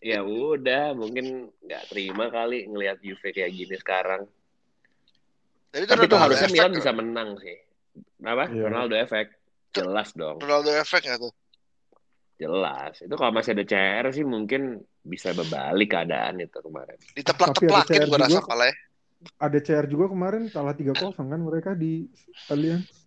[0.02, 4.28] ya udah mungkin nggak terima kali ngelihat Juve kayak gini sekarang.
[5.72, 7.58] Tapi itu Tapi itu Ronaldo harusnya Milan bisa menang sih.
[8.20, 8.44] Kenapa?
[8.52, 8.64] Iya.
[8.68, 9.28] Ronaldo efek.
[9.72, 10.38] Jelas dong.
[10.44, 11.34] Ronaldo efek nggak tuh?
[12.42, 12.94] Jelas.
[13.00, 16.98] Itu kalau masih ada CR sih mungkin bisa berbalik keadaan itu kemarin.
[17.16, 18.74] Diteplak-teplakin gue CR rasa ya.
[19.38, 22.10] Ada CR juga kemarin kalah 3-0 kan mereka di
[22.50, 23.01] Allianz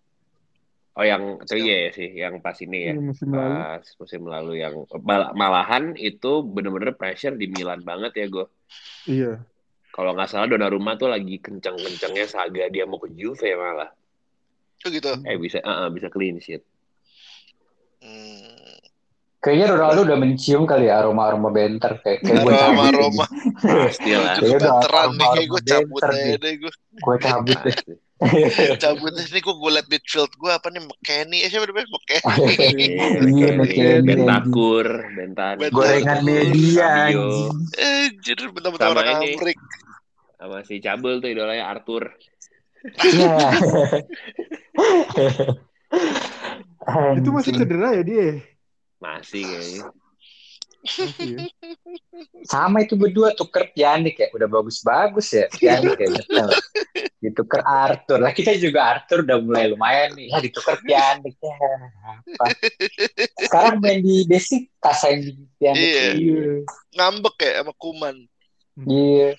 [0.95, 2.93] Oh yang itu iya ya sih, yang pas ini ya.
[2.95, 3.51] Ini musim lalu.
[3.59, 4.73] Pas musim lalu yang
[5.03, 8.45] mal- malahan itu bener-bener pressure di Milan banget ya gue.
[9.11, 9.43] Iya.
[9.91, 13.91] Kalau nggak salah Donnarumma tuh lagi kenceng-kencengnya saga dia mau ke Juve malah.
[14.79, 15.11] Tuh gitu.
[15.27, 16.63] Eh bisa eh, eh, bisa clean sheet.
[17.99, 18.64] Hmm.
[19.45, 22.65] Kayaknya Ronaldo udah mencium kali ya aroma-aroma banter kayak kayak gue cabut.
[22.65, 23.25] Aroma aroma.
[23.61, 24.41] Pasti lah.
[24.41, 26.37] Kayaknya udah nih kayak gue cabut aja nih.
[26.41, 26.71] deh gue.
[26.97, 27.75] Gue cabut deh.
[28.81, 31.45] Cabut deh nih gue gue liat midfield gue apa nih McKennie.
[31.45, 31.89] Eh siapa namanya?
[31.93, 32.23] McKennie.
[32.95, 37.53] Iya, Iya, Kenny, Kenny, Bentakur, Bentan, Ben- Gorengan media anjing.
[37.77, 39.35] Anjir, bentar-bentar orang ini.
[39.37, 39.59] Amrik.
[40.35, 42.17] sama si Cabul tuh idolanya Arthur.
[42.97, 43.35] Iya.
[47.19, 48.25] Itu masih cedera ya dia?
[49.05, 49.83] Masih kayaknya.
[50.85, 51.37] Masih ya?
[52.45, 56.49] Sama itu berdua tuker Pjanic ya, udah bagus-bagus ya Pjanic ya betul.
[57.21, 58.21] Ditukar Arthur.
[58.21, 60.29] Lah kita juga Arthur udah mulai lumayan nih.
[60.29, 61.55] Ya ditukar Pjanic ya.
[62.21, 62.45] Apa?
[63.45, 65.85] Sekarang main di Besiktas yang di Pjanic.
[65.85, 66.07] Iya.
[66.17, 66.53] Iya.
[66.97, 68.15] Ngambek ya sama Kuman.
[68.85, 69.29] Iya.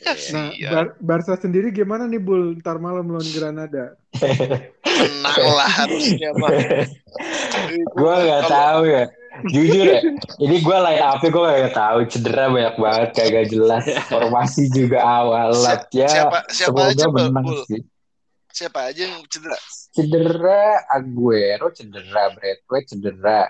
[0.00, 0.50] Nah, Kasihan.
[0.66, 4.00] Bar- Barca sendiri gimana nih Bul ntar malam lawan Granada?
[4.16, 6.50] Menang lah harusnya mah.
[7.92, 9.04] gue nggak tahu ya
[9.46, 10.00] jujur ya
[10.38, 15.52] ini gue line up gue nggak tahu cedera banyak banget kagak jelas formasi juga awal
[15.52, 17.28] Siapa- ya siapa- siapa aja, Bul?
[17.28, 17.62] menang Bul?
[17.66, 17.80] sih
[18.50, 19.58] Siapa aja yang cedera?
[19.90, 23.40] cedera Aguero cedera Bradway cedera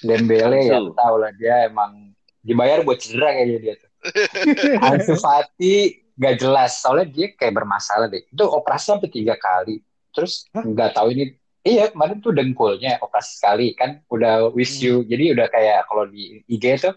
[0.00, 0.92] Dembele ya Ansu.
[0.92, 3.90] tahu lah dia emang dibayar buat cedera kayaknya dia tuh
[4.86, 8.22] Ansu Fati gak jelas soalnya dia kayak bermasalah deh.
[8.28, 9.82] Itu operasi sampai tiga kali.
[10.14, 11.34] Terus nggak tahu ini
[11.64, 15.02] iya kemarin tuh dengkulnya operasi sekali kan udah wish you.
[15.02, 16.94] Jadi udah kayak kalau di IG tuh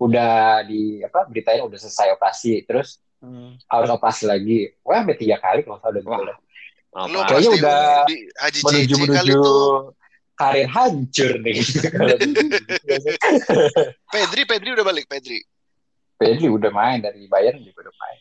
[0.00, 2.64] udah di apa beritain udah selesai operasi.
[2.64, 3.56] Terus Hmm.
[3.72, 4.68] harus operasi lagi.
[4.84, 6.36] Wah sampai tiga kali kalau salah dengkulnya
[7.08, 7.18] Lu?
[7.24, 9.38] Kayaknya udah di Haji menuju menuju
[10.34, 11.56] karir hancur nih
[14.12, 15.40] Pedri, Pedri udah balik, Pedri.
[16.14, 18.20] Pedri udah main dari Bayern juga udah main.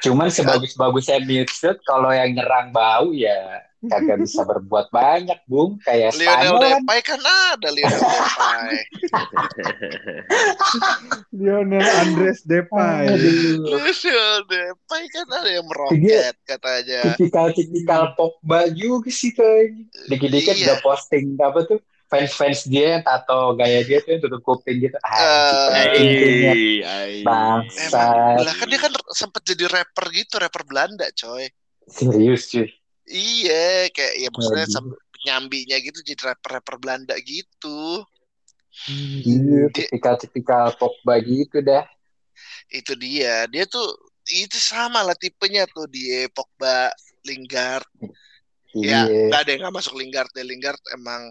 [0.00, 5.80] Cuman sebagus-bagusnya midfield kalau yang nyerang bau ya kagak bisa berbuat banyak, Bung.
[5.82, 6.70] Kayak Lionel Spanyol kan.
[6.78, 8.70] Depay kan ada Lionel Depay.
[11.32, 13.04] Lionel Andres Depay.
[13.10, 17.00] Lionel Depay kan ada yang meroket katanya.
[17.16, 19.88] Tipikal-tipikal Pogba juga sih kayaknya.
[20.06, 20.64] Dikit-dikit Iya.
[20.68, 21.80] udah posting apa tuh
[22.12, 25.00] fans-fans dia yang tato gaya dia tuh yang tutup kuping gitu.
[25.00, 27.14] Anjing, Ai, ai.
[27.24, 27.88] bangsa.
[27.88, 31.48] Emang, lah kan dia kan sempet jadi rapper gitu, rapper Belanda, coy.
[31.88, 32.68] Serius cuy.
[33.08, 34.76] Iya, kayak ya maksudnya Aduh.
[34.76, 38.02] sam- nyambinya gitu jadi rapper-rapper Belanda gitu.
[39.22, 41.86] Iya, tipikal-tipikal Pogba gitu dah.
[42.66, 43.46] Itu dia.
[43.46, 43.86] Dia tuh
[44.30, 46.90] itu sama lah tipenya tuh dia Pogba,
[47.22, 47.86] Lingard.
[48.74, 49.28] Ya, Iya.
[49.30, 50.42] nggak ada yang nggak masuk Lingard deh.
[50.42, 51.30] Lingard emang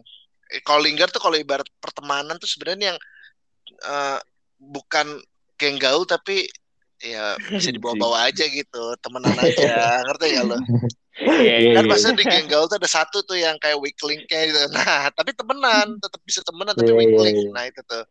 [0.62, 2.99] kalau Lingard tuh kalau ibarat pertemanan tuh sebenarnya yang
[3.82, 4.20] eh,
[4.60, 5.18] bukan
[5.56, 6.45] geng gaul tapi
[7.02, 9.74] ya bisa dibawa-bawa aja gitu, temenan aja.
[10.10, 10.58] Ngerti gak lo?
[11.22, 11.89] Iya, iya, Kan iya.
[11.89, 14.60] maksudnya di geng gaul tuh ada satu tuh yang kayak weak link-nya gitu.
[14.76, 17.38] Nah, tapi temenan, tetap bisa temenan tapi Iya, weak iya, link.
[17.38, 17.52] iya.
[17.54, 18.04] Nah, itu tuh.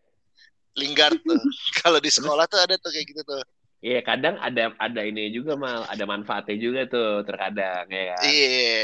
[0.79, 1.41] Lingard tuh.
[1.83, 3.43] kalau di sekolah tuh ada tuh kayak gitu tuh.
[3.81, 8.13] Iya, kadang ada ada ini juga mal, ada manfaatnya juga tuh terkadang ya.
[8.13, 8.23] kan?
[8.29, 8.79] Iya.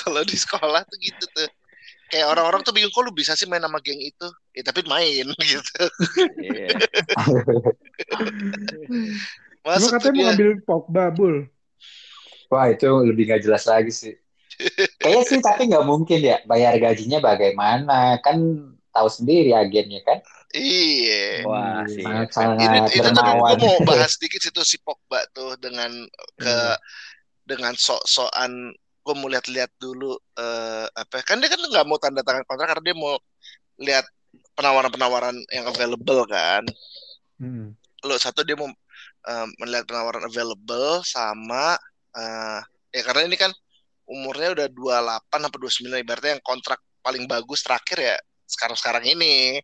[0.00, 1.48] kalau di sekolah tuh gitu tuh.
[2.06, 4.28] Kayak orang-orang tuh bingung kok lu bisa sih main sama geng itu.
[4.54, 5.82] Ya tapi main gitu.
[6.38, 6.68] Iya.
[9.66, 10.26] Lu Masuk tuh katanya mau dia.
[10.30, 11.36] ngambil Pogba, Bul.
[12.46, 14.14] Wah itu lebih nggak jelas lagi sih.
[15.02, 18.38] Kayaknya sih tapi nggak mungkin ya bayar gajinya bagaimana kan
[18.94, 20.22] tahu sendiri agennya kan.
[20.54, 21.42] Iya.
[21.44, 22.06] Wah, sih.
[22.30, 23.58] Sangat Ini sangat itu tuh gue dermawan.
[23.58, 25.90] mau bahas sedikit situ si Pogba tuh dengan
[26.38, 26.78] ke Hmm.
[27.46, 28.72] dengan sok-sokan
[29.06, 32.82] gue mau lihat-lihat dulu eh, apa kan dia kan nggak mau tanda tangan kontrak karena
[32.82, 33.14] dia mau
[33.78, 34.02] lihat
[34.58, 36.66] penawaran-penawaran yang available kan
[37.36, 37.76] Hmm.
[38.00, 38.66] lo satu dia mau
[39.28, 41.76] eh, melihat penawaran available sama
[42.16, 43.52] eh, ya karena ini kan
[44.08, 48.16] umurnya udah 28 sampai 29 ibaratnya yang kontrak paling bagus terakhir ya
[48.48, 49.60] sekarang-sekarang ini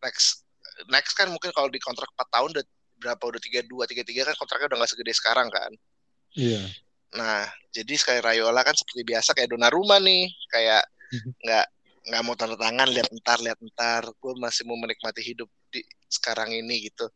[0.00, 0.48] next
[0.88, 2.64] next kan mungkin kalau di kontrak 4 tahun udah
[2.96, 5.70] berapa udah 32 33 kan kontraknya udah nggak segede sekarang kan
[6.32, 6.62] Iya.
[7.16, 10.82] Nah, jadi sekali Rayola kan seperti biasa kayak Donnarumma nih, kayak
[11.44, 11.66] nggak
[12.10, 14.02] nggak mau tanda tangan, lihat entar, lihat entar.
[14.18, 17.06] Gue masih mau menikmati hidup di sekarang ini gitu.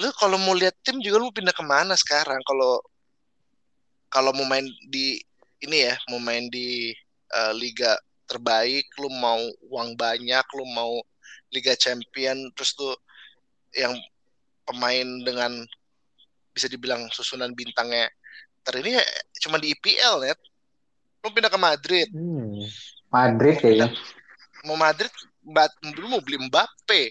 [0.00, 2.40] Lu kalau mau lihat tim juga lu pindah ke mana sekarang?
[2.44, 2.80] Kalau
[4.12, 5.20] kalau mau main di
[5.64, 6.92] ini ya, mau main di
[7.32, 7.96] eh, liga
[8.28, 10.96] terbaik, lu mau uang banyak, lu mau
[11.52, 12.96] Liga Champion, terus tuh
[13.76, 13.92] yang
[14.64, 15.60] pemain dengan
[16.52, 18.08] bisa dibilang susunan bintangnya
[18.62, 19.04] ter ini ya
[19.42, 20.38] cuma di IPL net.
[21.22, 22.08] Lu pindah ke Madrid.
[22.10, 22.62] Hmm.
[23.12, 23.90] Madrid kayaknya.
[24.62, 25.10] mau Madrid
[25.98, 27.10] lu mau beli Mbappe.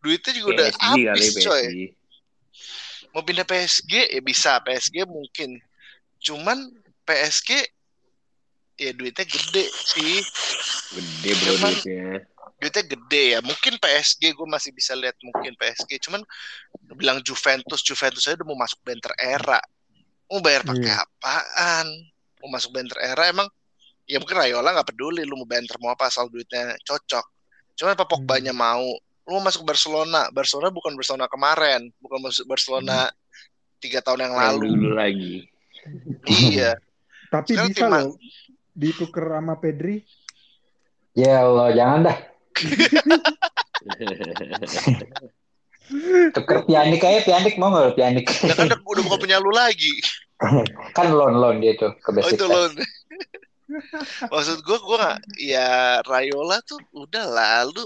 [0.00, 1.62] Duitnya juga udah PSG kali habis coy.
[1.64, 1.78] PSG.
[3.12, 5.60] mau pindah PSG ya bisa PSG mungkin.
[6.20, 6.68] Cuman
[7.04, 7.50] PSG
[8.76, 10.20] ya duitnya gede sih.
[10.96, 12.04] Gede bro Cuman- duitnya.
[12.56, 13.38] duitnya gede ya.
[13.44, 16.24] Mungkin PSG gue masih bisa lihat mungkin PSG cuman
[16.96, 19.60] bilang Juventus Juventus saya udah mau masuk banter era
[20.26, 21.02] mau bayar pakai Iya.
[21.02, 21.86] apaan?
[22.42, 23.48] Mau masuk banter era emang?
[24.06, 27.26] Ya mungkin Rayola nggak peduli lu mau banter mau apa asal duitnya cocok.
[27.74, 28.86] Cuman apa Pogbanya mau?
[29.26, 30.30] Lu mau masuk Barcelona?
[30.30, 31.90] Barcelona bukan Barcelona kemarin.
[31.98, 33.10] Bukan masuk Barcelona
[33.82, 34.70] tiga tahun yang lalu.
[34.70, 35.50] dulu lagi.
[36.50, 36.78] iya.
[37.30, 38.14] Tapi Sekarang bisa tim loh
[38.76, 40.04] dituker sama Pedri.
[41.16, 42.18] Ya Allah jangan dah.
[46.34, 48.26] Tuker pianik aja pianik mau nggak pianik?
[48.42, 49.94] ya kan udah, udah bukan punya lu lagi
[50.96, 52.68] kan loan loan dia tuh ke Oh itu loh.
[54.30, 57.82] Maksud gue, gue gak, ya Rayola tuh udah lalu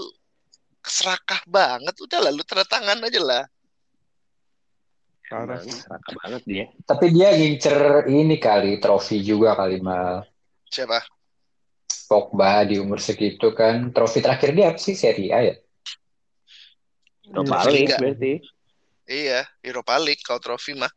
[0.85, 3.45] serakah banget, udah lalu tanda tangan aja lah.
[5.25, 6.65] Parah serakah banget dia.
[6.85, 10.27] Tapi dia ngincer ini kali, trofi juga kali mal.
[10.69, 11.01] Siapa?
[12.11, 13.95] Pogba di umur segitu kan.
[13.95, 14.99] Trofi terakhir dia apa sih?
[14.99, 15.55] Serie A ya?
[17.31, 17.99] Europa Iya, League Liga.
[18.01, 18.33] berarti.
[19.11, 20.93] Iya, Europa League kalau trofi mah.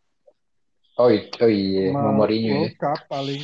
[1.02, 2.70] Oh, itu, oh iya, Sama Mourinho ya.
[2.82, 3.42] Cup paling.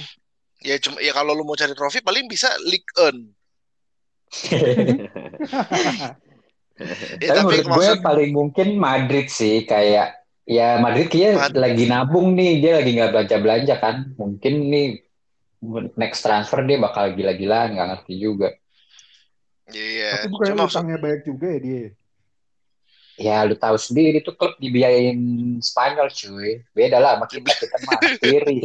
[0.59, 3.21] Ya cuma ya kalau lu mau cari trofi paling bisa League One.
[7.19, 10.07] Ya, Tapi tapi menurut gue maksud paling mungkin Madrid sih kayak
[10.47, 14.85] ya Madrid kayaknya Mad- lagi nabung nih dia lagi nggak belanja belanja kan mungkin nih
[15.99, 18.47] next transfer dia bakal gila-gilaan nggak ngerti juga
[19.69, 21.83] Iya, Tapi bukannya cuma maksud utangnya banyak juga ya dia.
[23.19, 25.19] Ya lu tahu sendiri tuh klub dibiayain
[25.59, 28.57] Spanyol cuy beda lah sama kita kita mah kiri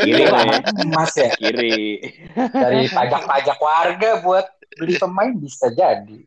[0.00, 0.58] Kiri lah ya.
[0.80, 2.00] emas ya Kiri.
[2.34, 4.46] dari pajak-pajak warga buat
[4.80, 6.24] beli pemain bisa jadi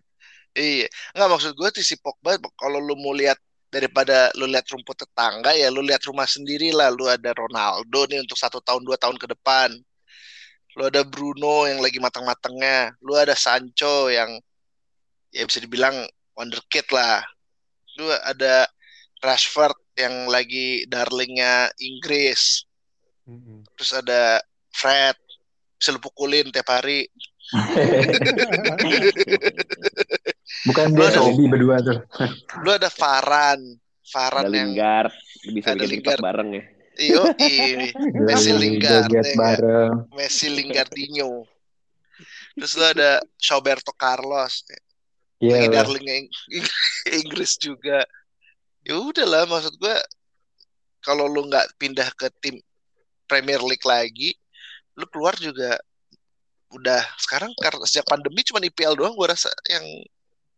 [0.53, 0.85] Iya,
[1.17, 3.41] nggak maksud gue tuh si Pogba kalau lu mau lihat
[3.73, 6.93] daripada lu lihat rumput tetangga ya lu lihat rumah sendiri lah.
[6.93, 9.73] Lu ada Ronaldo nih untuk satu tahun dua tahun ke depan.
[10.77, 12.93] Lu ada Bruno yang lagi matang-matangnya.
[13.01, 14.37] Lu ada Sancho yang
[15.33, 17.21] ya bisa dibilang wonderkid lah.
[17.95, 18.65] Lu ada
[19.19, 22.65] Rashford yang lagi darlingnya Inggris.
[23.23, 23.63] Mm-mm.
[23.77, 25.15] Terus ada Fred
[25.77, 27.07] bisa lu pukulin tiap hari.
[30.63, 31.99] bukan Lu dia ada- hobi berdua tuh
[32.63, 33.59] Lu ada Varan,
[34.09, 35.13] Varan Ada yang Lingard.
[35.51, 36.17] Bisa Ada bikin Lingard.
[36.17, 36.63] TikTok bareng ya.
[36.93, 37.21] iyo
[38.21, 41.41] Messi Lingard, ya bareng Messi Lingardinho.
[42.53, 43.17] Terus lu ada
[43.49, 44.61] Roberto Carlos,
[45.51, 45.75] lagi lah.
[45.83, 46.33] darlingnya Ing-
[47.23, 48.05] Inggris juga.
[48.83, 49.95] Ya udahlah, maksud gua
[50.99, 52.59] kalau lu nggak pindah ke tim
[53.27, 54.35] Premier League lagi,
[54.95, 55.79] lu keluar juga
[56.69, 59.85] udah sekarang karena sejak pandemi cuma IPL doang gua rasa yang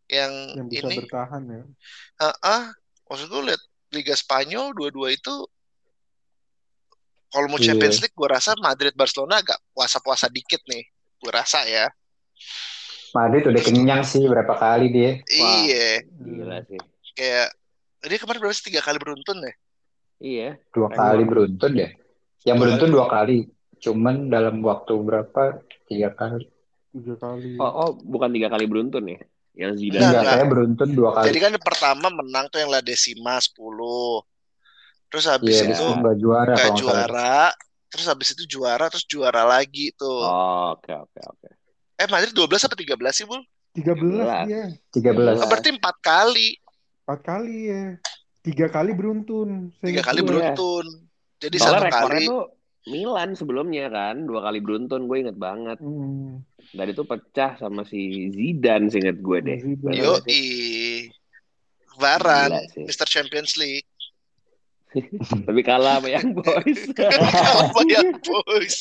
[0.05, 1.61] yang, Yang bisa ini bertahan ya.
[2.21, 2.63] ah ah,
[3.09, 5.33] maksud gue lihat Liga Spanyol dua-dua itu
[7.33, 7.73] kalau mau Iya.
[7.73, 10.86] Champions League gue rasa Madrid Barcelona agak puasa-puasa dikit nih
[11.19, 11.89] gue rasa ya
[13.16, 15.63] Madrid udah kenyang sih berapa kali dia Wah.
[15.63, 16.80] iya Gila sih.
[17.16, 17.47] kayak
[18.03, 19.53] dia kemarin berapa sih tiga kali beruntun ya
[20.16, 20.49] Iya.
[20.76, 20.99] dua Emang.
[20.99, 21.89] kali beruntun ya
[22.43, 23.47] yang beruntun dua kali
[23.80, 26.45] cuman dalam waktu berapa tiga kali
[26.95, 27.59] Tiga kali.
[27.59, 29.20] Oh, oh, bukan tiga kali beruntun ya?
[29.51, 29.99] Yang Zidane.
[29.99, 34.24] Enggak, enggak saya beruntun dua kali jadi kan pertama menang tuh yang La Decima 10
[35.11, 37.36] terus habis habis itu nggak juara juara
[37.91, 41.49] terus habis itu juara terus juara lagi tuh Oh, oke oke oke.
[41.96, 43.41] Eh Madrid 12 apa 13 sih Bul?
[43.72, 44.48] Tiga belas 13.
[44.48, 44.64] dia.
[44.89, 46.50] tiga belas Oh, berarti empat kali
[47.06, 47.84] Empat kali ya.
[48.41, 49.70] Tiga kali beruntun.
[49.78, 50.28] tiga Seingat kali gue.
[50.28, 50.86] beruntun
[51.38, 52.43] jadi Soalnya satu kali tuh
[52.86, 55.82] Milan sebelumnya kan, dua kali beruntun gue inget banget.
[55.82, 56.46] Hmm.
[56.70, 59.58] Dan itu pecah sama si Zidane seinget gue deh.
[59.89, 61.10] Yo sih?
[61.98, 62.86] Varan, sih.
[62.86, 63.10] Mr.
[63.10, 63.89] Champions League.
[65.50, 66.82] Tapi kalah sama Young Boys.
[67.66, 68.76] Apa yang boys?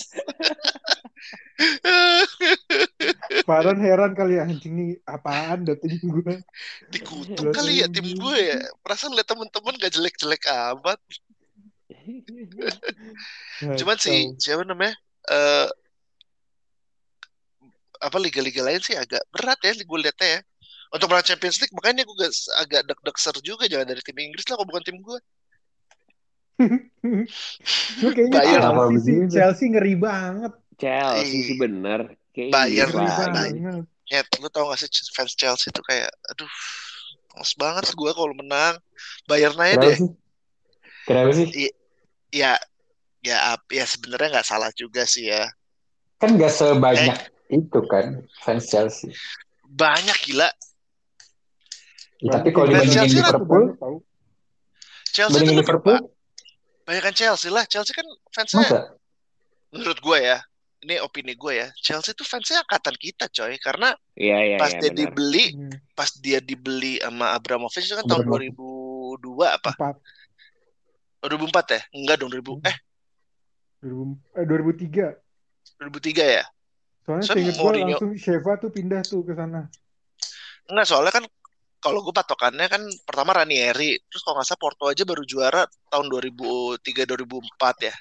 [3.49, 6.43] Farhan heran kali ya anjing nih apaan dateng gue.
[6.91, 8.59] Dikutuk kali ya tim gue ya.
[8.83, 11.01] Perasaan liat temen-temen gak jelek-jelek amat.
[13.79, 14.95] Cuman sih siapa namanya?
[15.31, 15.69] Eh
[18.05, 20.41] apa liga-liga lain sih agak berat ya gue liatnya ya.
[20.95, 24.47] Untuk menang Champions League makanya gue agak, agak deg-deg ser juga jangan dari tim Inggris
[24.47, 25.19] lah kalau bukan tim gue.
[27.99, 28.63] Gue kayaknya Bayern.
[28.95, 29.27] Chelsea?
[29.27, 30.55] Chelsea ngeri banget.
[30.79, 32.15] Chelsea sih bener.
[32.35, 33.17] Kayak Bayern lah.
[33.19, 33.85] banget.
[34.11, 36.51] Ya, lu tau gak sih fans Chelsea itu kayak aduh
[37.35, 38.75] males banget gue kalau menang.
[39.27, 39.97] Bayern aja kenapa deh.
[39.97, 40.11] sih
[41.07, 41.47] kenapa sih
[42.35, 42.59] Ya
[43.23, 45.49] ya ap- ya sebenarnya nggak salah juga sih ya.
[46.19, 47.19] kan nggak sebanyak
[47.49, 49.11] itu kan fans Chelsea
[49.65, 50.49] Banyak gila.
[52.23, 53.65] Ya, tapi kalau dibandingin Chelsea Liverpool.
[55.15, 56.11] Chelsea itu Liverpool ba-
[56.85, 57.65] banyak kan Chelsea lah.
[57.69, 58.81] Chelsea kan fansnya masa
[59.73, 60.39] menurut gue ya.
[60.85, 61.69] Ini opini gue ya.
[61.75, 63.57] Chelsea itu fansnya angkatan kita coy.
[63.57, 64.99] Karena Iya iya pas iya dia bener.
[65.01, 68.53] dibeli, Hmm, pas dia dibeli sama Abramovich itu kan tahun Abramovich.
[68.53, 69.73] 2002 apa?
[69.75, 69.97] Empat.
[71.25, 71.81] Oh, 2004 ya?
[71.91, 72.61] Enggak dong 2000.
[72.61, 72.69] Hmm.
[72.69, 72.77] Eh
[73.81, 75.07] 2000 eh, 2003.
[75.81, 76.45] 2003 ya?
[77.01, 79.73] Soalnya Soalnya seinget gue Mourinho- langsung Sheva tuh pindah tuh ke sana.
[80.69, 81.25] Enggak, soalnya kan
[81.81, 86.09] kalau gue patokannya kan pertama Ranieri, terus kalau nggak salah Porto aja baru juara tahun
[86.09, 87.95] 2003 2004 ya.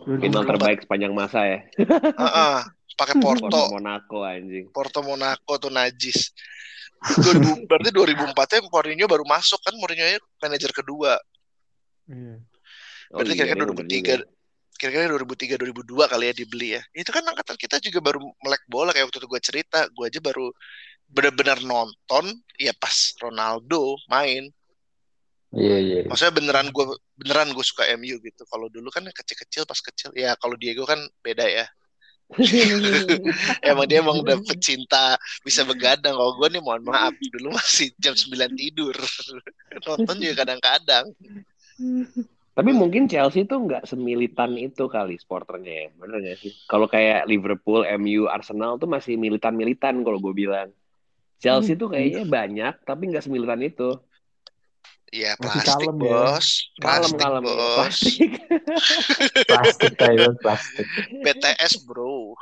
[0.00, 0.50] Final 2004.
[0.50, 1.58] terbaik sepanjang masa ya.
[1.78, 2.58] Heeh,
[2.96, 4.66] pakai Porto, Porto Monaco anjing.
[4.72, 6.32] Porto Monaco tuh najis.
[7.02, 11.18] 2000, berarti 2004 nya Mourinho baru masuk kan Mourinho nya manajer kedua.
[12.06, 12.38] Iya.
[13.12, 14.16] Oh, Berarti iya, kira-kira bener 2003 juga.
[14.78, 16.82] kira-kira 2003 2002 kali ya dibeli ya.
[16.94, 20.18] Itu kan angkatan kita juga baru melek bola kayak waktu itu gue cerita, gue aja
[20.18, 20.50] baru
[21.12, 22.24] benar-benar nonton
[22.56, 24.48] ya pas Ronaldo main.
[25.52, 25.98] Iya iya.
[26.08, 26.84] Maksudnya beneran gue
[27.20, 28.42] beneran gue suka MU gitu.
[28.48, 31.66] Kalau dulu kan kecil-kecil pas kecil ya kalau Diego kan beda ya.
[33.68, 36.16] emang dia emang udah pecinta bisa begadang.
[36.16, 38.96] Kalau gue nih mohon maaf dulu masih jam 9 tidur.
[39.84, 41.12] Nonton juga kadang-kadang.
[42.52, 46.52] Tapi mungkin Chelsea tuh nggak semilitan itu kali sporternya ya, bener nggak sih?
[46.68, 50.68] Kalau kayak Liverpool, MU, Arsenal tuh masih militan-militan kalau gue bilang.
[51.40, 53.98] Chelsea tuh kayaknya banyak, tapi nggak semilitan itu.
[55.12, 56.08] Iya Masih plastik kalem ya.
[56.08, 56.46] bos.
[56.80, 57.76] Kalem Plastik kalem bos.
[57.76, 58.32] plastik.
[59.52, 59.92] Plastik
[60.40, 60.86] plastik.
[61.20, 62.32] BTS bro.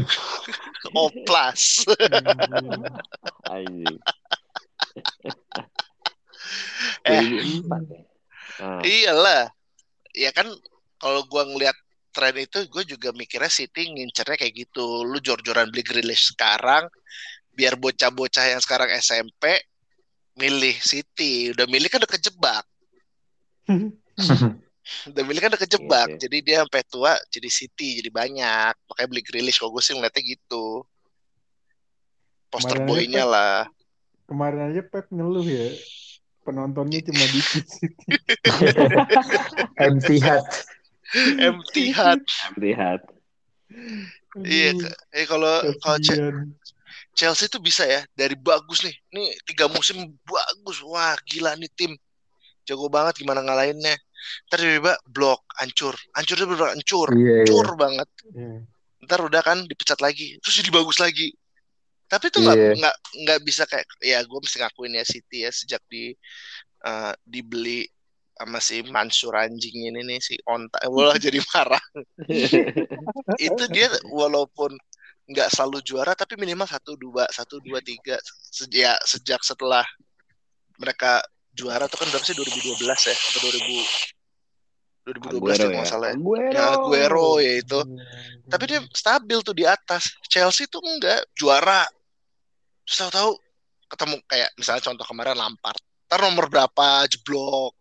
[1.04, 1.84] Oplas.
[3.52, 3.96] Anjing.
[7.04, 7.20] Eh.
[7.20, 7.42] Ya.
[8.60, 9.44] Ah, Iyalah.
[10.16, 10.48] Ya kan
[10.96, 11.76] kalau gua ngeliat
[12.10, 15.04] tren itu gue juga mikirnya City ngincernya kayak gitu.
[15.06, 16.88] Lu jor-joran beli Grealish sekarang
[17.54, 19.60] biar bocah-bocah yang sekarang SMP
[20.40, 21.52] milih City.
[21.52, 22.64] Udah milih kan udah kejebak.
[25.12, 26.08] Udah milih kan udah kejebak.
[26.08, 26.20] Iya sih.
[26.26, 28.74] Jadi dia sampai tua jadi City jadi banyak.
[28.90, 30.82] Makanya beli Grealish kalau gue sih ngeliatnya gitu.
[32.50, 33.68] Poster boy-nya lah.
[34.26, 35.68] Kemarin aja Pep ngeluh ya.
[36.42, 37.86] Penontonnya cuma dikit sih.
[39.86, 40.42] Empty hat.
[41.38, 42.20] Empty hat.
[42.58, 43.00] lihat.
[44.42, 46.50] Iya, Aduh, ke- eh kalau kalau.
[47.20, 48.96] Chelsea itu bisa ya dari bagus nih.
[49.12, 50.80] Nih tiga musim bagus.
[50.88, 51.92] Wah gila nih tim.
[52.64, 53.92] Jago banget gimana ngalahinnya.
[54.48, 55.92] Ntar tiba-tiba blok, hancur.
[56.16, 57.08] Hancurnya bener hancur.
[57.12, 57.36] Iya iya.
[57.44, 58.08] Hancur banget.
[58.32, 58.56] Iya.
[59.04, 60.40] Ntar udah kan dipecat lagi.
[60.40, 61.28] Terus jadi bagus lagi.
[62.08, 62.72] Tapi itu nggak Iya.
[62.80, 66.16] nggak nggak bisa kayak ya gue mesti ngakuin ya City ya sejak di
[66.88, 67.84] eh, dibeli
[68.40, 70.80] sama si Mansur anjing ini nih si Onta.
[70.88, 71.84] Wah jadi marah.
[73.36, 74.72] itu dia walaupun
[75.30, 78.18] nggak selalu juara tapi minimal satu dua satu dua tiga
[78.50, 79.86] sejak sejak setelah
[80.74, 81.22] mereka
[81.54, 84.20] juara tuh kan berapa sih 2012 ya atau 2000
[85.00, 85.88] 2012 Aguero ya kalau ya.
[85.88, 86.16] salah ya.
[86.16, 86.52] Aguero.
[86.52, 87.80] Ya, Aguero ya itu.
[87.80, 88.04] Iya.
[88.52, 90.12] Tapi dia stabil tuh di atas.
[90.28, 91.88] Chelsea tuh enggak juara.
[92.84, 93.30] Terus tahu-tahu
[93.90, 95.80] ketemu kayak misalnya contoh kemarin Lampard.
[96.06, 97.74] Ntar nomor berapa jeblok.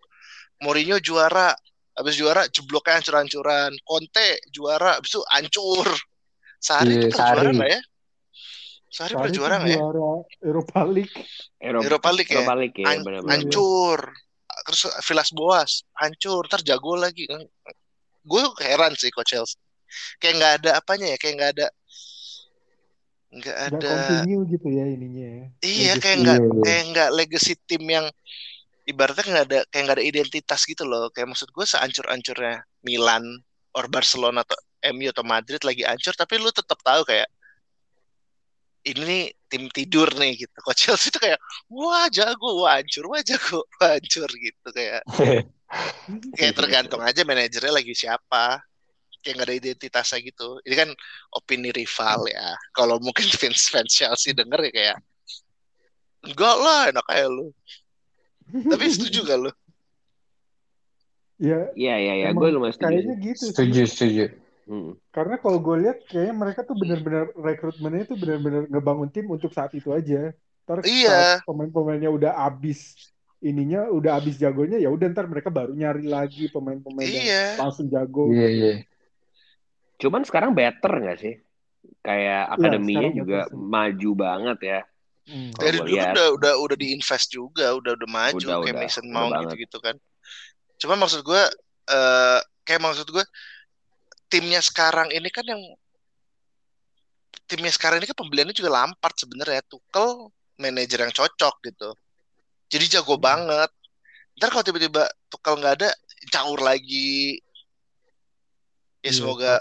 [0.63, 1.53] Mourinho juara.
[1.99, 3.75] Habis juara jebloknya hancur-hancuran.
[3.83, 4.97] Conte juara.
[4.97, 5.87] Habis itu hancur.
[6.59, 7.55] Sehari Iya, itu pernah juara Sarri.
[7.57, 7.81] nggak ya?
[8.89, 9.77] Sehari pernah Sarri juara nggak ya?
[9.79, 10.09] Juara
[10.43, 11.17] Europa League.
[11.59, 12.35] Eropa, Europa League ya?
[12.35, 13.31] Europa League ya, Han- benar-benar.
[13.33, 13.99] hancur.
[14.67, 16.43] Terus Vilas Boas hancur.
[16.51, 17.23] Ntar jago lagi.
[18.27, 19.57] Gue heran sih coach Chelsea.
[20.19, 21.17] Kayak nggak ada apanya ya.
[21.17, 21.67] Kayak nggak ada
[23.29, 25.45] nggak ada continue gitu ya ininya ya.
[25.61, 26.01] Iya Legacy.
[26.01, 28.05] kayak nggak kayak nggak legacy tim yang
[28.89, 31.13] ibaratnya nggak ada kayak nggak ada identitas gitu loh.
[31.13, 33.23] Kayak maksud gue seancur-ancurnya Milan
[33.77, 37.27] or Barcelona atau MU atau Madrid lagi ancur tapi lu tetap tahu kayak
[38.87, 40.55] ini nih tim tidur nih gitu.
[40.63, 45.03] Coach Chelsea itu kayak wah jago, wah hancur, wah jago, wah hancur gitu kayak
[46.39, 48.63] kayak tergantung aja manajernya lagi siapa.
[49.19, 50.63] Kayak nggak ada identitasnya gitu.
[50.63, 50.89] Ini kan
[51.35, 52.55] opini rival ya.
[52.71, 54.97] Kalau mungkin fans fans Chelsea denger ya kayak
[56.23, 57.51] enggak lah enak aja lu.
[58.49, 59.51] Tapi setuju gak lu?
[61.39, 62.25] Ya, Iya, iya, iya.
[62.33, 62.89] Emang Gue lumayan setuju.
[62.89, 63.43] kayaknya gitu.
[63.53, 64.25] Setuju setuju.
[64.69, 64.93] Hmm.
[65.09, 69.73] Karena kalau gue lihat kayaknya mereka tuh benar-benar rekrutmennya tuh benar-benar ngebangun tim untuk saat
[69.73, 70.29] itu aja.
[70.69, 71.41] Ntar Iya.
[71.41, 73.09] saat pemain-pemainnya udah abis
[73.41, 77.45] ininya, udah abis jagonya, ya udah ntar mereka baru nyari lagi pemain-pemain yang Iya.
[77.57, 78.29] langsung jago.
[78.29, 78.73] Iya iya.
[79.97, 81.33] Cuman sekarang better nggak sih?
[82.05, 84.79] Kayak akademinya sekarang juga better maju banget ya.
[85.29, 85.49] Hmm.
[85.57, 86.13] Dari dulu lihat.
[86.13, 88.83] udah udah udah diinvest juga, udah udah maju Udah, kayak udah.
[88.85, 89.95] Mason Udah Mount gitu-gitu kan.
[90.77, 91.41] Cuma maksud gue
[91.89, 93.25] eh kayak maksud gue
[94.29, 95.61] timnya sekarang ini kan yang
[97.49, 100.29] timnya sekarang ini kan pembeliannya juga Lampard sebenarnya Tuchel
[100.61, 101.89] manajer yang cocok gitu.
[102.69, 103.25] Jadi jago Hmm.
[103.25, 103.71] banget.
[104.37, 105.89] Ntar kalau tiba-tiba Tuchel nggak ada,
[106.29, 107.41] caur lagi.
[109.01, 109.53] Ya Iya, semoga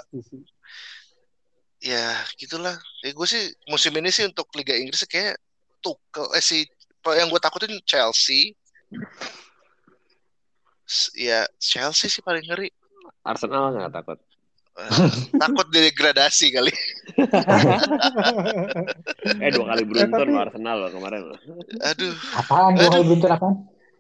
[1.79, 2.05] ya
[2.37, 2.77] gitulah.
[3.07, 5.39] Ya gue sih musim ini sih untuk Liga Inggris kayak
[5.81, 6.67] Tuchel eh si
[7.09, 8.53] yang gue takutin Chelsea.
[11.17, 12.69] Ya Chelsea sih paling ngeri.
[13.25, 14.19] Arsenal nggak takut.
[14.79, 14.91] Eh,
[15.35, 16.73] takut degradasi kali.
[19.39, 21.35] Eh dua kali beruntun tapi- lo Arsenal lo kemarin lo.
[21.85, 23.55] Aduh, Apaan dua kali beruntun apaan?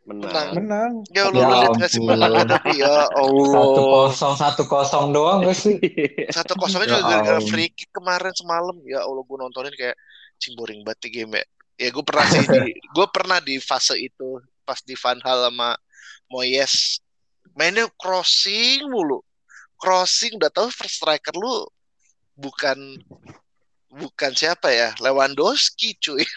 [0.08, 0.24] Menang.
[0.24, 0.48] Menang.
[0.56, 0.92] Menang.
[1.12, 2.08] ya Allah Ya lu lihat nggak sih ampun.
[2.08, 3.74] menangnya tapi ya Satu Allah.
[3.84, 5.76] kosong satu kosong doang gak sih?
[6.32, 8.76] Satu kosongnya Ya juga gara-gara free kick kemarin semalam.
[8.88, 9.98] Ya Allah gue nontonin kayak
[10.38, 11.44] cing boring banget di game ya.
[11.76, 15.76] Ya gue pernah sih di gue pernah di fase itu pas di Van Hal sama
[16.26, 17.04] Moyes
[17.52, 19.20] mainnya crossing mulu.
[19.78, 21.64] Crossing udah tahu first striker lu
[22.34, 22.98] bukan
[23.88, 26.22] bukan siapa ya Lewandowski cuy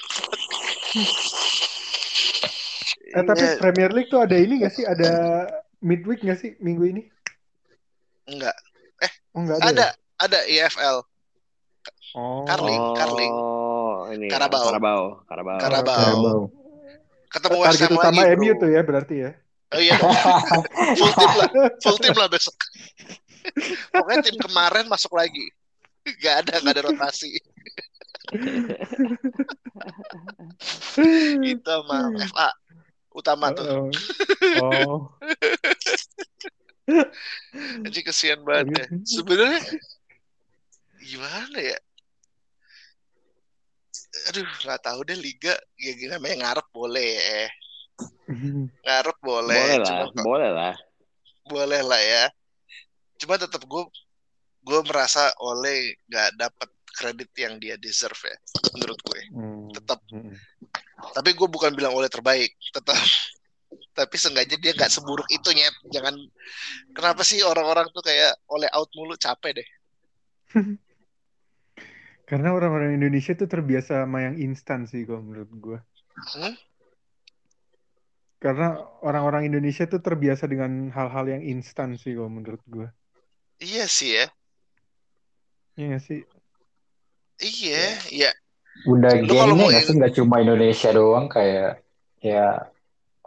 [3.11, 3.59] Eh, tapi Iya.
[3.59, 4.87] Premier League tuh ada ini gak sih?
[4.87, 5.11] Ada
[5.83, 7.03] midweek gak sih minggu ini?
[8.31, 8.55] Enggak.
[9.35, 9.67] Oh nggak ada.
[9.67, 9.89] Ada, ya?
[10.19, 10.97] ada IFL.
[12.15, 12.43] Oh.
[12.43, 13.33] Carling, Carling.
[13.33, 14.63] Oh, ini ya, Karabau.
[14.67, 15.57] Karabau, Karabau.
[15.59, 15.99] Karabau.
[15.99, 16.39] Karabau.
[17.31, 18.59] Ketemu West Ham lagi, MU bro.
[18.59, 19.31] tuh ya berarti ya.
[19.71, 19.95] Oh iya.
[20.99, 21.49] Full tim lah.
[21.79, 22.55] Full tim lah besok.
[23.93, 25.51] Pokoknya tim kemarin masuk lagi.
[26.21, 27.37] Gak ada, gak ada rotasi.
[31.51, 32.49] Itu sama FA
[33.11, 33.91] utama tuh.
[34.59, 34.63] Oh.
[34.63, 34.99] oh.
[37.85, 38.85] Jadi kesian banget ya.
[39.05, 39.61] Sebenarnya
[41.01, 41.77] gimana ya?
[44.31, 47.47] Aduh, nggak tahu deh liga ya gini namanya ngarep boleh ya.
[48.83, 50.75] Ngarep boleh, Boleh lah, cuma boleh lah.
[51.47, 52.23] boleh lah ya.
[53.21, 53.83] Cuma tetap gue
[54.61, 58.37] gue merasa oleh nggak dapat kredit yang dia deserve ya
[58.73, 59.21] menurut gue.
[59.31, 59.69] Hmm.
[59.71, 59.99] Tetap.
[60.11, 60.33] Hmm.
[61.13, 62.97] Tapi gue bukan bilang oleh terbaik, tetap.
[63.91, 65.75] Tapi sengaja dia nggak seburuk itu nyet.
[65.91, 66.15] Jangan
[66.95, 69.69] kenapa sih orang-orang tuh kayak oleh out mulu capek deh.
[72.29, 75.79] Karena orang-orang Indonesia tuh terbiasa sama yang instan sih kalau menurut gue.
[76.15, 76.55] Hmm?
[78.39, 82.87] Karena orang-orang Indonesia tuh terbiasa dengan hal-hal yang instan sih kalau menurut gue.
[83.61, 84.25] Iya sih ya.
[85.77, 86.25] Iya sih?
[87.37, 88.31] Iya, iya.
[88.89, 91.85] Udah Lu kalau mau nggak sih nggak cuma Indonesia doang kayak
[92.21, 92.65] ya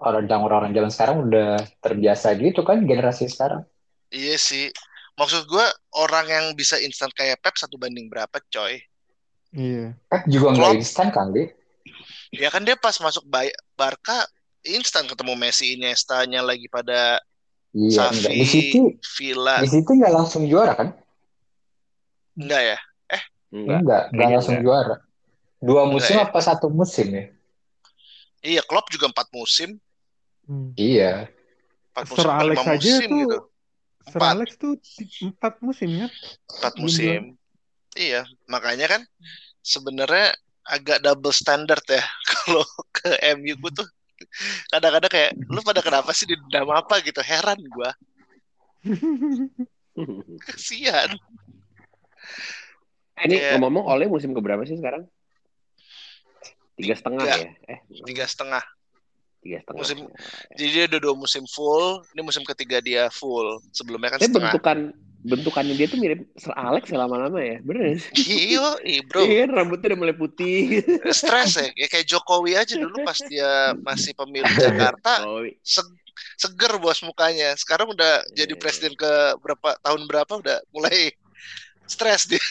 [0.02, 3.62] orang orang zaman sekarang udah terbiasa gitu kan generasi sekarang.
[4.10, 4.74] Iya sih.
[5.14, 8.82] Maksud gue orang yang bisa instan kayak Pep satu banding berapa coy?
[9.54, 9.94] Iya.
[10.10, 11.54] Pep juga nggak instan kali.
[12.34, 13.22] Ya kan dia pas masuk
[13.78, 14.26] Barca
[14.66, 17.22] instan ketemu Messi Iniesta-nya lagi pada
[17.74, 18.32] Iya, enggak.
[18.38, 19.54] Di situ Safi, Villa.
[19.58, 20.88] di situ nggak langsung juara kan?
[22.38, 22.78] Enggak ya?
[23.50, 23.78] Enggak.
[23.78, 24.66] Enggak, enggak kayaknya langsung enggak.
[24.66, 24.96] juara.
[25.64, 26.24] Dua musim ya?
[26.28, 27.24] apa satu musim ya?
[28.44, 29.80] Iya, Klopp juga empat musim.
[30.44, 30.70] Hmm.
[30.76, 31.26] Iya.
[31.94, 33.38] Empat musim Sir Alex lima aja musim tuh gitu.
[34.04, 34.30] Sir Empat.
[34.36, 34.72] Alex tuh
[35.24, 36.10] empat musim kan?
[36.60, 37.20] Empat Belum musim.
[37.94, 39.02] Iya, makanya kan
[39.62, 40.34] sebenarnya
[40.66, 43.88] agak double standard ya kalau ke MU gue tuh
[44.68, 47.20] kadang-kadang kayak lu pada kenapa sih dendam apa gitu?
[47.20, 47.90] Heran gua.
[50.44, 51.10] Kasihan.
[53.14, 53.48] Ini Iya.
[53.54, 55.06] ngomong-ngomong Oleh musim keberapa sih sekarang?
[56.74, 57.48] Tiga setengah ya?
[57.70, 58.64] Eh, tiga setengah.
[59.38, 59.78] Tiga setengah.
[59.78, 60.10] Musim-
[60.58, 63.62] jadi dia udah dua musim full ini musim ketiga dia full.
[63.70, 64.50] Sebelumnya kan Tapi setengah.
[64.50, 64.78] bentukan
[65.24, 69.88] bentukannya dia tuh mirip Sir Alex ya lama-lama ya, bener iya iya, bro Iya, rambutnya
[69.88, 70.84] udah mulai putih.
[71.08, 71.72] stres ya.
[71.74, 75.24] ya kayak Jokowi aja dulu pas dia masih pemilik Jakarta
[75.64, 75.96] se-
[76.36, 78.60] seger bos mukanya sekarang udah jadi Iya.
[78.60, 79.10] presiden ke
[79.40, 81.08] berapa tahun berapa udah mulai
[81.90, 82.44] stres dia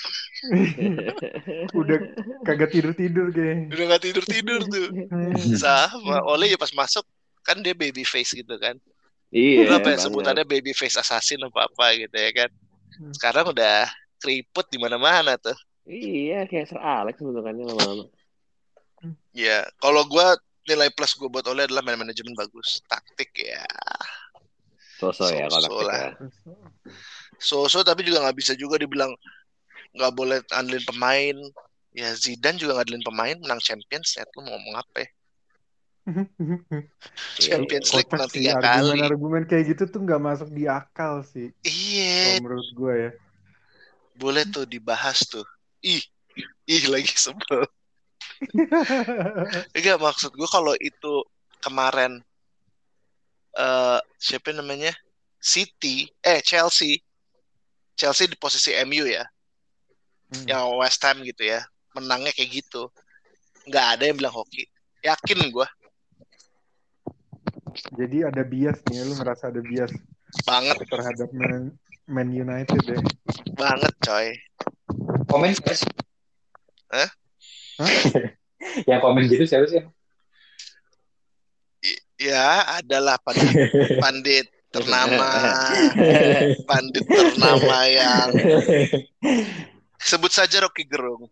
[1.74, 1.98] Udah
[2.44, 3.70] kagak tidur-tidur kayak.
[3.72, 4.88] udah gak tidur tidur tuh
[5.56, 7.06] sama oleh ya pas masuk
[7.42, 8.76] kan dia baby face gitu kan
[9.30, 9.64] iya.
[9.64, 12.50] Dulu apa ya sebutannya baby face assassin apa apa gitu ya kan.
[13.14, 13.88] Sekarang udah
[14.20, 18.08] keriput di mana mana tuh Iya, kayak Sir Alex bentukannya lama-lama.
[19.36, 23.68] ya kalau gua nilai plus gue buat oleh adalah man manajemen bagus taktik ya
[24.96, 26.16] Sosok ya kalau So-so lah.
[26.16, 26.96] taktik ya.
[27.36, 29.12] so-so tapi juga nggak bisa juga dibilang
[29.92, 31.36] nggak boleh andelin pemain
[31.92, 35.10] ya Zidane juga ngandelin pemain menang Champions ya lu mau ngomong apa ya
[37.40, 38.92] Champions League Kocak menang sih tiga kali.
[38.92, 41.56] argumen-argumen kayak gitu tuh nggak masuk di akal sih.
[41.64, 42.44] iya.
[42.44, 43.12] menurut gue ya.
[44.20, 45.48] boleh tuh dibahas tuh.
[45.80, 46.04] Ih
[46.68, 47.64] ih lagi sebel.
[49.78, 51.24] Enggak maksud gue kalau itu
[51.64, 52.20] kemarin
[53.56, 54.92] eh siapa namanya?
[55.40, 57.00] City eh Chelsea.
[57.96, 59.24] Chelsea di posisi MU ya.
[60.34, 60.46] Hmm.
[60.50, 61.64] yang West Ham gitu ya.
[61.96, 62.92] Menangnya kayak gitu.
[63.72, 64.68] Nggak ada yang bilang hoki.
[65.04, 65.68] Yakin gue
[67.74, 69.92] Jadi ada bias nih, lu ngerasa ada bias
[70.46, 71.74] banget terhadap Man,
[72.10, 73.00] Man United ya.
[73.54, 74.28] banget coy
[75.30, 75.90] Komen siapa sih?
[76.90, 77.10] Hah?
[77.82, 77.92] Hah?
[78.90, 79.84] Yang komen gitu siapa sih?
[82.24, 83.52] ya adalah pandit
[84.04, 85.30] pandit ternama
[86.66, 88.30] pandit ternama yang
[90.10, 91.28] sebut saja Rocky Gerung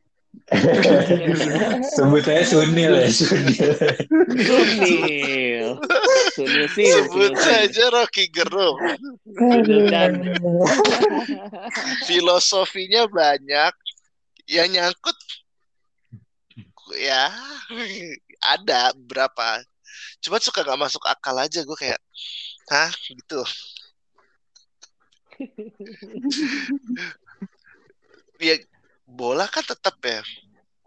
[1.96, 2.92] Sebut saya Sunil.
[2.92, 3.72] Ya, Sunil.
[4.44, 5.80] Sunil.
[6.36, 6.92] Sunil sih.
[6.92, 8.76] sebut saja Rocky Gerung.
[9.88, 10.36] Dan
[12.04, 13.72] filosofinya banyak.
[14.52, 15.18] Yang nyangkut
[17.00, 17.32] ya
[18.44, 19.64] ada berapa.
[20.20, 22.02] Cuma suka nggak masuk akal aja gue kayak
[22.68, 22.92] hah?
[23.08, 23.42] Gitu.
[28.42, 28.58] Ya
[29.12, 30.24] bola kan tetap ya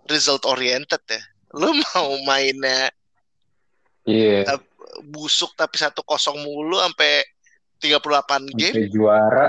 [0.09, 1.21] result oriented ya.
[1.55, 2.89] Lu mau mainnya
[4.05, 4.61] Iya.
[5.09, 7.25] busuk tapi satu kosong mulu sampai
[7.81, 9.47] 38 game Sampai juara.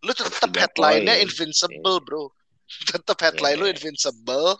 [0.00, 2.32] lu tetap headline-nya invincible bro.
[2.90, 3.76] Tetap headline lu Iya.
[3.76, 4.56] invincible.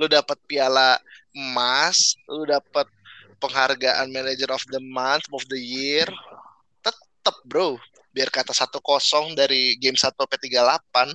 [0.00, 0.96] Lu dapat piala
[1.36, 2.88] emas lu dapat
[3.36, 6.08] penghargaan manager of the month of the year.
[6.80, 7.76] Tetap bro.
[8.10, 11.14] Biar kata satu kosong dari game 1 sampai 38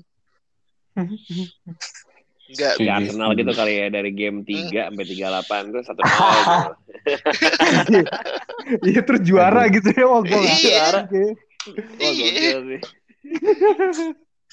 [0.96, 8.00] Enggak, Kayak Arsenal gitu kali ya dari game 3 sampai 38 tuh satu nol gitu.
[8.86, 10.06] Iya terus juara gitu ya.
[10.06, 10.78] Wah, gue nggak Iya.
[10.78, 11.02] juara.
[11.10, 11.34] Wah,
[12.00, 12.30] Iya.
[12.30, 12.82] gokil sih.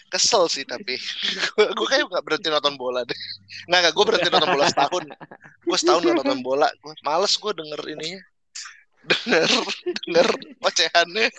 [0.09, 1.01] kesel sih tapi
[1.77, 3.17] gue kayak gak berhenti nonton bola deh
[3.65, 5.05] nggak nggak gue berhenti nonton bola setahun
[5.65, 8.21] gue setahun gak nonton bola gue males gue denger ininya
[9.09, 9.49] denger
[10.05, 10.29] denger
[10.61, 11.33] ocehannya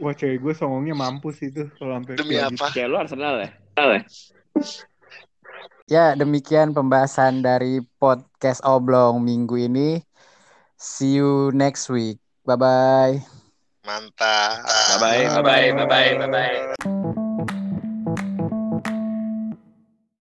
[0.00, 3.48] Wah cewek gue songongnya mampus itu kalau sampai demi kayak apa Kayak lu Arsenal ya?
[3.76, 4.02] Arsenal ya?
[5.90, 10.00] Ya, demikian pembahasan dari podcast Oblong minggu ini.
[10.80, 12.18] See you next week.
[12.48, 13.22] Bye-bye.
[13.82, 17.01] mantap Bye-bye, bye-bye, bye-bye, bye-bye.